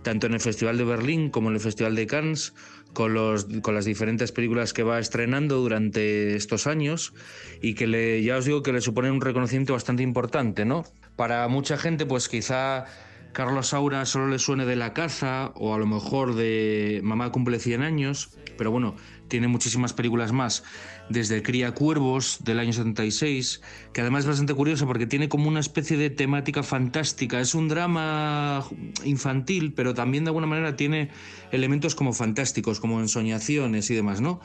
tanto 0.04 0.28
en 0.28 0.34
el 0.34 0.40
Festival 0.40 0.78
de 0.78 0.84
Berlín 0.84 1.30
como 1.30 1.50
en 1.50 1.56
el 1.56 1.62
Festival 1.62 1.96
de 1.96 2.08
Cannes, 2.08 2.54
con, 2.94 3.14
los, 3.14 3.46
con 3.62 3.76
las 3.76 3.86
diferentes 3.86 4.32
películas 4.32 4.74
que 4.74 4.84
va 4.84 5.00
estrenando 5.00 5.58
durante 5.58 6.36
estos 6.36 6.68
años 6.68 7.14
y 7.62 7.74
que 7.74 7.88
le, 7.88 8.24
ya 8.24 8.38
os 8.38 8.46
digo 8.46 8.64
que 8.64 8.74
le 8.74 8.82
supone 8.82 9.12
un 9.12 9.22
reconocimiento 9.22 9.74
bastante 9.74 10.04
importante, 10.04 10.66
¿no? 10.66 10.84
Para 11.16 11.48
mucha 11.48 11.78
gente, 11.78 12.06
pues 12.06 12.30
quizá 12.30 12.86
Carlos 13.34 13.68
Saura 13.68 14.06
solo 14.06 14.28
le 14.28 14.40
suene 14.40 14.66
de 14.66 14.76
La 14.76 14.94
Caza 14.94 15.52
o 15.56 15.76
a 15.76 15.78
lo 15.78 15.86
mejor 15.86 16.36
de 16.36 17.02
Mamá 17.04 17.32
cumple 17.32 17.60
100 17.60 17.84
años, 17.84 18.32
pero 18.58 18.72
bueno, 18.72 18.96
tiene 19.28 19.48
muchísimas 19.48 19.94
películas 19.94 20.32
más, 20.32 20.64
desde 21.10 21.42
Cría 21.42 21.72
Cuervos 21.72 22.40
del 22.44 22.60
año 22.60 22.74
76, 22.74 23.62
que 23.94 24.02
además 24.02 24.22
es 24.22 24.28
bastante 24.28 24.54
curioso 24.54 24.86
porque 24.88 25.08
tiene 25.08 25.30
como 25.30 25.48
una 25.48 25.60
especie 25.60 25.98
de 25.98 26.10
temática 26.10 26.64
fantástica, 26.64 27.40
es 27.40 27.56
un 27.56 27.68
drama 27.68 28.66
infantil, 29.04 29.74
pero 29.74 29.94
también 29.94 30.24
de 30.24 30.30
alguna 30.30 30.48
manera 30.48 30.76
tiene 30.76 31.10
elementos 31.52 31.96
como 31.96 32.14
fantásticos, 32.14 32.80
como 32.80 33.00
ensoñaciones 33.00 33.90
y 33.90 33.96
demás, 33.96 34.22
¿no? 34.22 34.40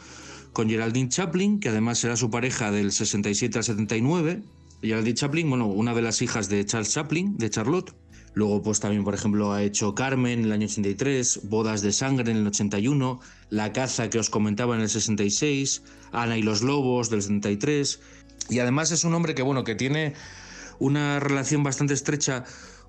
Con 0.53 0.69
Geraldine 0.69 1.09
Chaplin, 1.09 1.61
que 1.61 1.71
además 1.71 1.99
será 1.99 2.17
su 2.17 2.31
pareja 2.31 2.71
del 2.71 2.93
67 2.93 3.59
al 3.59 3.65
79, 3.65 4.43
Geraldine 4.83 5.15
Chaplin, 5.15 5.49
bueno, 5.49 5.67
una 5.67 5.95
de 5.95 6.03
las 6.03 6.23
hijas 6.23 6.49
de 6.49 6.65
Charles 6.67 6.93
Chaplin, 6.93 7.39
de 7.39 7.51
Charlotte, 7.51 7.95
Luego, 8.35 8.63
pues 8.63 8.81
también, 8.81 9.05
por 9.05 9.15
ejemplo, 9.15 9.53
ha 9.53 9.63
hecho 9.63 9.95
Carmen 9.95 10.41
en 10.41 10.45
el 10.47 10.53
año 10.53 10.67
83, 10.67 11.41
Bodas 11.45 11.83
de 11.83 11.93
Sangre 11.93 12.31
en 12.31 12.39
el 12.39 12.47
81, 12.47 13.21
La 13.51 13.73
Caza 13.73 14.09
que 14.09 14.19
os 14.19 14.31
comentaba 14.31 14.75
en 14.75 14.81
el 14.81 14.89
66, 14.89 15.83
Ana 16.13 16.39
y 16.39 16.43
los 16.43 16.63
Lobos 16.63 17.11
del 17.11 17.23
73. 17.23 18.01
Y 18.49 18.59
además 18.59 18.91
es 18.91 19.05
un 19.05 19.15
hombre 19.15 19.35
que, 19.35 19.43
bueno, 19.43 19.65
que 19.65 19.75
tiene 19.75 20.15
una 20.79 21.21
relación 21.21 21.63
bastante 21.63 21.95
estrecha 21.95 22.45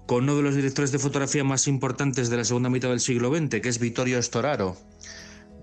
con 0.07 0.23
uno 0.23 0.35
de 0.37 0.43
los 0.43 0.55
directores 0.55 0.91
de 0.91 0.99
fotografía 0.99 1.43
más 1.43 1.67
importantes 1.67 2.29
de 2.29 2.37
la 2.37 2.43
segunda 2.43 2.69
mitad 2.69 2.89
del 2.89 2.99
siglo 2.99 3.35
XX, 3.35 3.61
que 3.61 3.69
es 3.69 3.79
Vittorio 3.79 4.21
Storaro. 4.21 4.77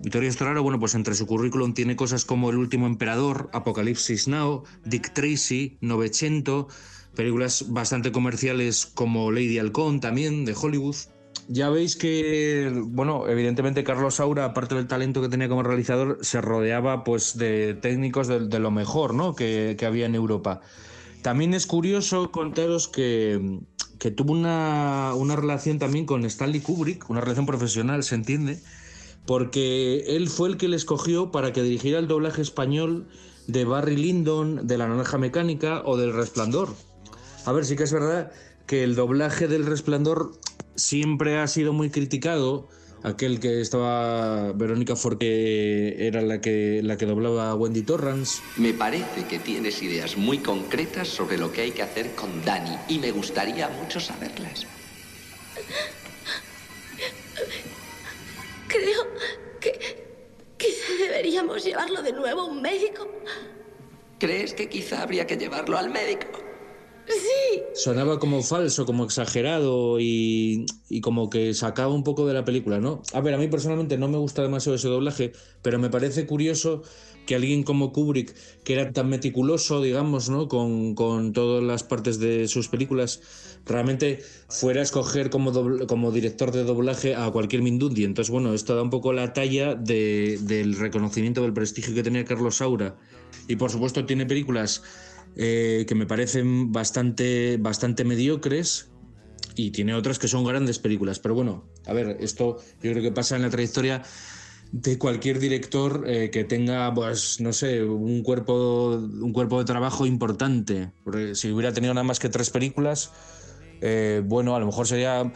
Vittorio 0.03 0.33
Storaro, 0.33 0.63
bueno, 0.63 0.79
pues 0.79 0.95
entre 0.95 1.15
su 1.15 1.27
currículum 1.27 1.75
tiene 1.75 1.97
cosas 1.97 2.25
como 2.25 2.51
El 2.51 2.57
último 2.57 2.87
emperador, 2.87 3.51
Apocalipsis 3.53 4.29
Now, 4.29 4.65
Dick 4.85 5.13
Tracy, 5.13 5.77
Novecento, 5.83 6.69
películas 7.15 7.67
bastante 7.69 8.13
comerciales 8.13 8.87
como 8.87 9.31
Lady 9.31 9.59
Halcón 9.59 10.01
también, 10.01 10.45
de 10.45 10.55
Hollywood. 10.61 10.97
Ya 11.49 11.69
veis 11.69 11.97
que, 11.97 12.73
bueno, 12.87 13.29
evidentemente 13.29 13.83
Carlos 13.83 14.17
Saura, 14.17 14.45
aparte 14.45 14.75
del 14.75 14.87
talento 14.87 15.21
que 15.21 15.29
tenía 15.29 15.49
como 15.49 15.63
realizador, 15.63 16.19
se 16.21 16.41
rodeaba 16.41 17.03
pues 17.03 17.37
de 17.37 17.75
técnicos 17.75 18.29
de, 18.29 18.59
lo 18.59 18.71
mejor, 18.71 19.15
¿no? 19.15 19.35
Que, 19.35 19.75
que 19.79 19.87
había 19.87 20.07
en 20.07 20.15
Europa. 20.15 20.61
También 21.23 21.53
es 21.55 21.67
curioso 21.67 22.31
contaros 22.31 22.89
que, 22.89 23.61
que 23.99 24.11
tuvo 24.11 24.33
una, 24.33 25.13
una 25.15 25.37
relación 25.37 25.79
también 25.79 26.07
con 26.07 26.25
Stanley 26.25 26.61
Kubrick, 26.61 27.09
una 27.11 27.21
relación 27.21 27.47
profesional, 27.47 28.03
se 28.03 28.15
entiende, 28.15 28.59
porque 29.27 30.05
él 30.09 30.29
fue 30.29 30.49
el 30.49 30.57
que 30.57 30.69
le 30.69 30.77
escogió 30.77 31.31
para 31.31 31.53
que 31.53 31.63
dirigiera 31.63 31.99
el 31.99 32.09
doblaje 32.09 32.41
español 32.41 33.09
de 33.47 33.65
Barry 33.65 33.97
Lyndon, 33.97 34.67
de 34.67 34.79
La 34.79 34.89
Naranja 34.89 35.19
Mecánica 35.19 35.83
o 35.85 35.97
del 35.99 36.15
Resplandor. 36.15 36.71
A 37.47 37.53
ver, 37.53 37.65
sí 37.65 37.77
que 37.77 37.85
es 37.85 37.93
verdad 37.93 38.33
que 38.67 38.85
el 38.85 38.95
doblaje 38.95 39.49
del 39.49 39.67
Resplandor 39.67 40.33
siempre 40.77 41.39
ha 41.39 41.47
sido 41.47 41.73
muy 41.73 41.91
criticado. 41.91 42.69
Aquel 43.03 43.41
que 43.41 43.63
estaba 43.63 44.53
Verónica 44.53 44.95
Forqué 44.95 46.07
era 46.07 46.21
la 46.21 46.43
que, 46.43 46.83
la 46.83 46.99
que 46.99 47.07
doblaba 47.07 47.51
a 47.51 47.55
Wendy 47.55 47.81
Torrance. 47.83 48.43
Me 48.59 48.75
parece 48.75 49.25
que 49.27 49.39
tienes 49.39 49.83
ideas 49.83 50.19
muy 50.19 50.39
concretas 50.39 51.09
sobre 51.09 51.39
lo 51.39 51.51
que 51.51 51.63
hay 51.63 51.71
que 51.71 51.83
hacer 51.83 52.15
con 52.15 52.45
Dani 52.45 52.77
y 52.89 52.99
me 52.99 53.11
gustaría 53.11 53.69
mucho 53.69 54.01
saberlas. 54.01 54.67
Creo 58.69 59.07
que 59.61 59.73
quizá 60.59 60.93
deberíamos 61.01 61.65
llevarlo 61.65 62.03
de 62.03 62.13
nuevo 62.13 62.43
a 62.43 62.45
un 62.45 62.61
médico. 62.61 63.09
¿Crees 64.19 64.53
que 64.53 64.69
quizá 64.69 65.03
habría 65.03 65.27
que 65.27 65.39
llevarlo 65.39 65.79
al 65.79 65.89
médico? 65.89 66.50
Sonaba 67.75 68.19
como 68.19 68.43
falso, 68.43 68.85
como 68.85 69.05
exagerado 69.05 70.01
y, 70.01 70.67
y 70.89 71.01
como 71.01 71.31
que 71.31 71.55
sacaba 71.55 71.95
un 71.95 72.05
poco 72.05 72.27
de 72.27 72.35
la 72.35 72.45
película, 72.45 72.79
¿no? 72.79 73.03
A 73.13 73.21
ver, 73.21 73.35
a 73.35 73.39
mí 73.39 73.49
personalmente 73.49 73.97
no 73.97 74.09
me 74.09 74.19
gusta 74.19 74.43
demasiado 74.43 74.77
ese 74.77 74.89
doblaje, 74.89 75.33
pero 75.63 75.79
me 75.79 75.89
parece 75.89 76.27
curioso 76.27 76.83
que 77.27 77.37
alguien 77.37 77.63
como 77.63 77.93
Kubrick, 77.93 78.35
que 78.65 78.73
era 78.73 78.93
tan 78.93 79.09
meticuloso, 79.09 79.81
digamos, 79.81 80.29
¿no? 80.29 80.49
Con, 80.49 80.95
todas 81.33 81.63
las 81.63 81.85
partes 81.85 82.19
de 82.19 82.49
sus 82.49 82.69
películas, 82.69 83.21
realmente 83.67 84.19
fuera 84.49 84.81
a 84.81 84.83
escoger 84.83 85.31
como, 85.31 85.53
dobl- 85.53 85.87
como 85.87 86.11
director 86.11 86.51
de 86.51 86.65
doblaje 86.65 87.15
a 87.15 87.31
cualquier 87.31 87.63
Mindundi. 87.63 88.05
Entonces, 88.05 88.31
bueno, 88.31 88.53
esto 88.53 88.75
da 88.75 88.83
un 88.83 88.91
poco 88.91 89.13
la 89.13 89.33
talla 89.33 89.75
de- 89.75 90.39
del 90.43 90.77
reconocimiento, 90.77 91.43
del 91.43 91.53
prestigio 91.53 91.95
que 91.95 92.03
tenía 92.03 92.25
Carlos 92.25 92.57
Saura. 92.57 92.97
Y 93.47 93.57
por 93.57 93.71
supuesto 93.71 94.05
tiene 94.05 94.27
películas 94.27 94.83
eh, 95.37 95.85
que 95.87 95.95
me 95.95 96.07
parecen 96.07 96.73
bastante, 96.73 97.57
bastante 97.59 98.05
mediocres 98.05 98.91
y 99.57 99.71
tiene 99.71 99.95
otras 99.95 100.19
que 100.19 100.29
son 100.29 100.45
grandes 100.45 100.79
películas. 100.79 101.19
Pero 101.19 101.35
bueno, 101.35 101.65
a 101.87 101.93
ver, 101.93 102.17
esto 102.21 102.59
yo 102.83 102.91
creo 102.93 103.03
que 103.03 103.13
pasa 103.13 103.37
en 103.37 103.43
la 103.43 103.51
trayectoria 103.51 104.03
de 104.73 104.99
cualquier 104.99 105.39
director 105.39 106.05
eh, 106.07 106.31
que 106.31 106.45
tenga, 106.45 106.93
pues, 106.95 107.41
no 107.41 107.53
sé, 107.53 107.83
un 107.83 108.23
cuerpo, 108.23 108.91
un 108.95 109.33
cuerpo 109.33 109.59
de 109.59 109.65
trabajo 109.65 110.07
importante. 110.07 110.93
Si 111.35 111.51
hubiera 111.51 111.73
tenido 111.73 111.93
nada 111.93 112.05
más 112.05 112.19
que 112.19 112.29
tres 112.29 112.51
películas, 112.51 113.11
eh, 113.81 114.23
bueno, 114.25 114.55
a 114.55 114.61
lo 114.61 114.67
mejor 114.67 114.87
sería 114.87 115.33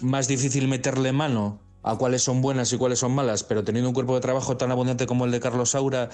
más 0.00 0.28
difícil 0.28 0.68
meterle 0.68 1.12
mano 1.12 1.60
a 1.82 1.96
cuáles 1.96 2.22
son 2.22 2.40
buenas 2.40 2.72
y 2.72 2.78
cuáles 2.78 2.98
son 2.98 3.14
malas, 3.14 3.44
pero 3.44 3.64
teniendo 3.64 3.88
un 3.88 3.94
cuerpo 3.94 4.14
de 4.14 4.20
trabajo 4.20 4.56
tan 4.56 4.70
abundante 4.70 5.06
como 5.06 5.24
el 5.24 5.30
de 5.30 5.40
Carlos 5.40 5.70
Saura, 5.70 6.08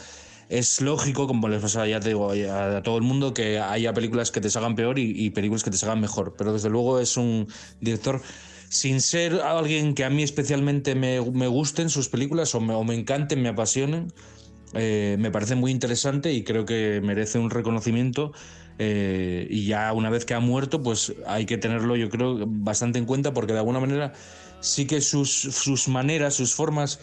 es 0.48 0.80
lógico, 0.80 1.26
como 1.26 1.48
les 1.48 1.62
pasa 1.62 1.87
ya 1.87 2.00
te 2.00 2.09
digo, 2.09 2.30
a, 2.30 2.83
todo 2.83 2.96
el 2.96 3.02
mundo, 3.02 3.35
que 3.35 3.59
haya 3.59 3.92
películas 3.92 4.30
que 4.30 4.40
te 4.40 4.50
salgan 4.50 4.74
peor 4.74 4.98
y, 4.98 5.30
películas 5.30 5.62
que 5.62 5.70
te 5.70 5.76
salgan 5.76 6.00
mejor. 6.00 6.35
Pero 6.37 6.52
desde 6.52 6.70
luego 6.70 7.00
es 7.00 7.16
un 7.16 7.48
director, 7.80 8.20
sin 8.68 9.00
ser 9.00 9.40
alguien 9.40 9.94
que 9.94 10.04
a 10.04 10.11
mí 10.11 10.22
especialmente 10.22 10.94
me, 10.94 11.20
me 11.20 11.46
gusten 11.46 11.90
sus 11.90 12.09
películas 12.09 12.54
o 12.54 12.61
me, 12.61 12.74
o 12.74 12.85
me 12.85 12.94
encanten, 12.94 13.42
me 13.42 13.48
apasionen, 13.48 14.12
eh, 14.74 15.16
me 15.18 15.30
parece 15.30 15.54
muy 15.54 15.70
interesante 15.70 16.33
y 16.33 16.42
creo 16.42 16.64
que 16.64 17.00
merece 17.02 17.38
un 17.38 17.50
reconocimiento. 17.50 18.33
eh, 18.78 19.46
y 19.50 19.66
ya 19.66 19.92
una 19.92 20.11
vez 20.11 20.24
que 20.24 20.35
ha 20.35 20.40
muerto, 20.40 20.83
pues 20.83 21.14
hay 21.28 21.46
que 21.46 21.59
tenerlo, 21.59 21.94
yo 21.94 22.11
creo, 22.11 22.44
bastante 22.44 22.98
en 22.98 23.04
cuenta 23.04 23.33
porque 23.33 23.52
de 23.52 23.61
alguna 23.61 23.78
manera 23.78 24.12
sí 24.61 24.87
que 24.87 25.00
sus, 25.00 25.30
sus 25.30 25.87
maneras, 25.87 26.35
sus 26.35 26.54
formas 26.54 26.98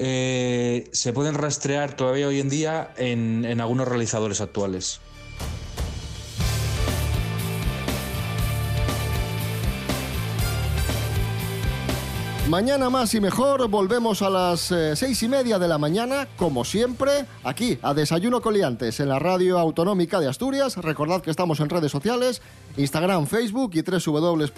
eh, 0.00 0.88
se 0.92 1.12
pueden 1.12 1.34
rastrear 1.34 1.96
todavía 1.96 2.28
hoy 2.28 2.38
en 2.38 2.48
día 2.48 2.94
en, 2.96 3.60
algunos 3.60 3.88
realizadores 3.88 4.40
actuales. 4.40 5.00
Mañana 12.48 12.88
más 12.88 13.12
y 13.12 13.20
mejor, 13.20 13.68
volvemos 13.68 14.22
a 14.22 14.30
las 14.30 14.70
eh, 14.72 14.96
seis 14.96 15.22
y 15.22 15.28
media 15.28 15.58
de 15.58 15.68
la 15.68 15.76
mañana, 15.76 16.28
como 16.38 16.64
siempre, 16.64 17.26
aquí 17.44 17.78
a 17.82 17.92
Desayuno 17.92 18.40
Coliantes, 18.40 19.00
en 19.00 19.10
la 19.10 19.18
radio 19.18 19.58
autonómica 19.58 20.18
de 20.18 20.28
Asturias. 20.28 20.76
Recordad 20.76 21.20
que 21.20 21.30
estamos 21.30 21.60
en 21.60 21.68
redes 21.68 21.92
sociales, 21.92 22.40
Instagram, 22.78 23.26
Facebook 23.26 23.72
y 23.74 23.82
www.rtpa.es, 23.82 24.50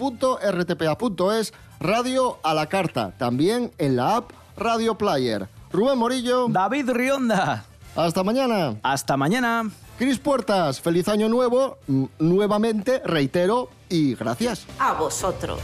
radio 1.81 2.37
a 2.43 2.53
la 2.53 2.67
carta, 2.67 3.13
también 3.17 3.71
en 3.77 3.97
la 3.97 4.15
app 4.17 4.40
Radio 4.57 4.95
Player. 4.95 5.47
Rubén 5.71 5.97
Morillo. 5.97 6.47
David 6.49 6.89
Rionda. 6.91 7.65
Hasta 7.95 8.23
mañana. 8.23 8.75
Hasta 8.83 9.17
mañana. 9.17 9.69
Cris 9.97 10.17
Puertas, 10.17 10.81
feliz 10.81 11.07
año 11.07 11.29
nuevo, 11.29 11.77
nuevamente, 12.17 13.01
reitero, 13.05 13.69
y 13.87 14.15
gracias. 14.15 14.65
A 14.79 14.93
vosotros. 14.93 15.59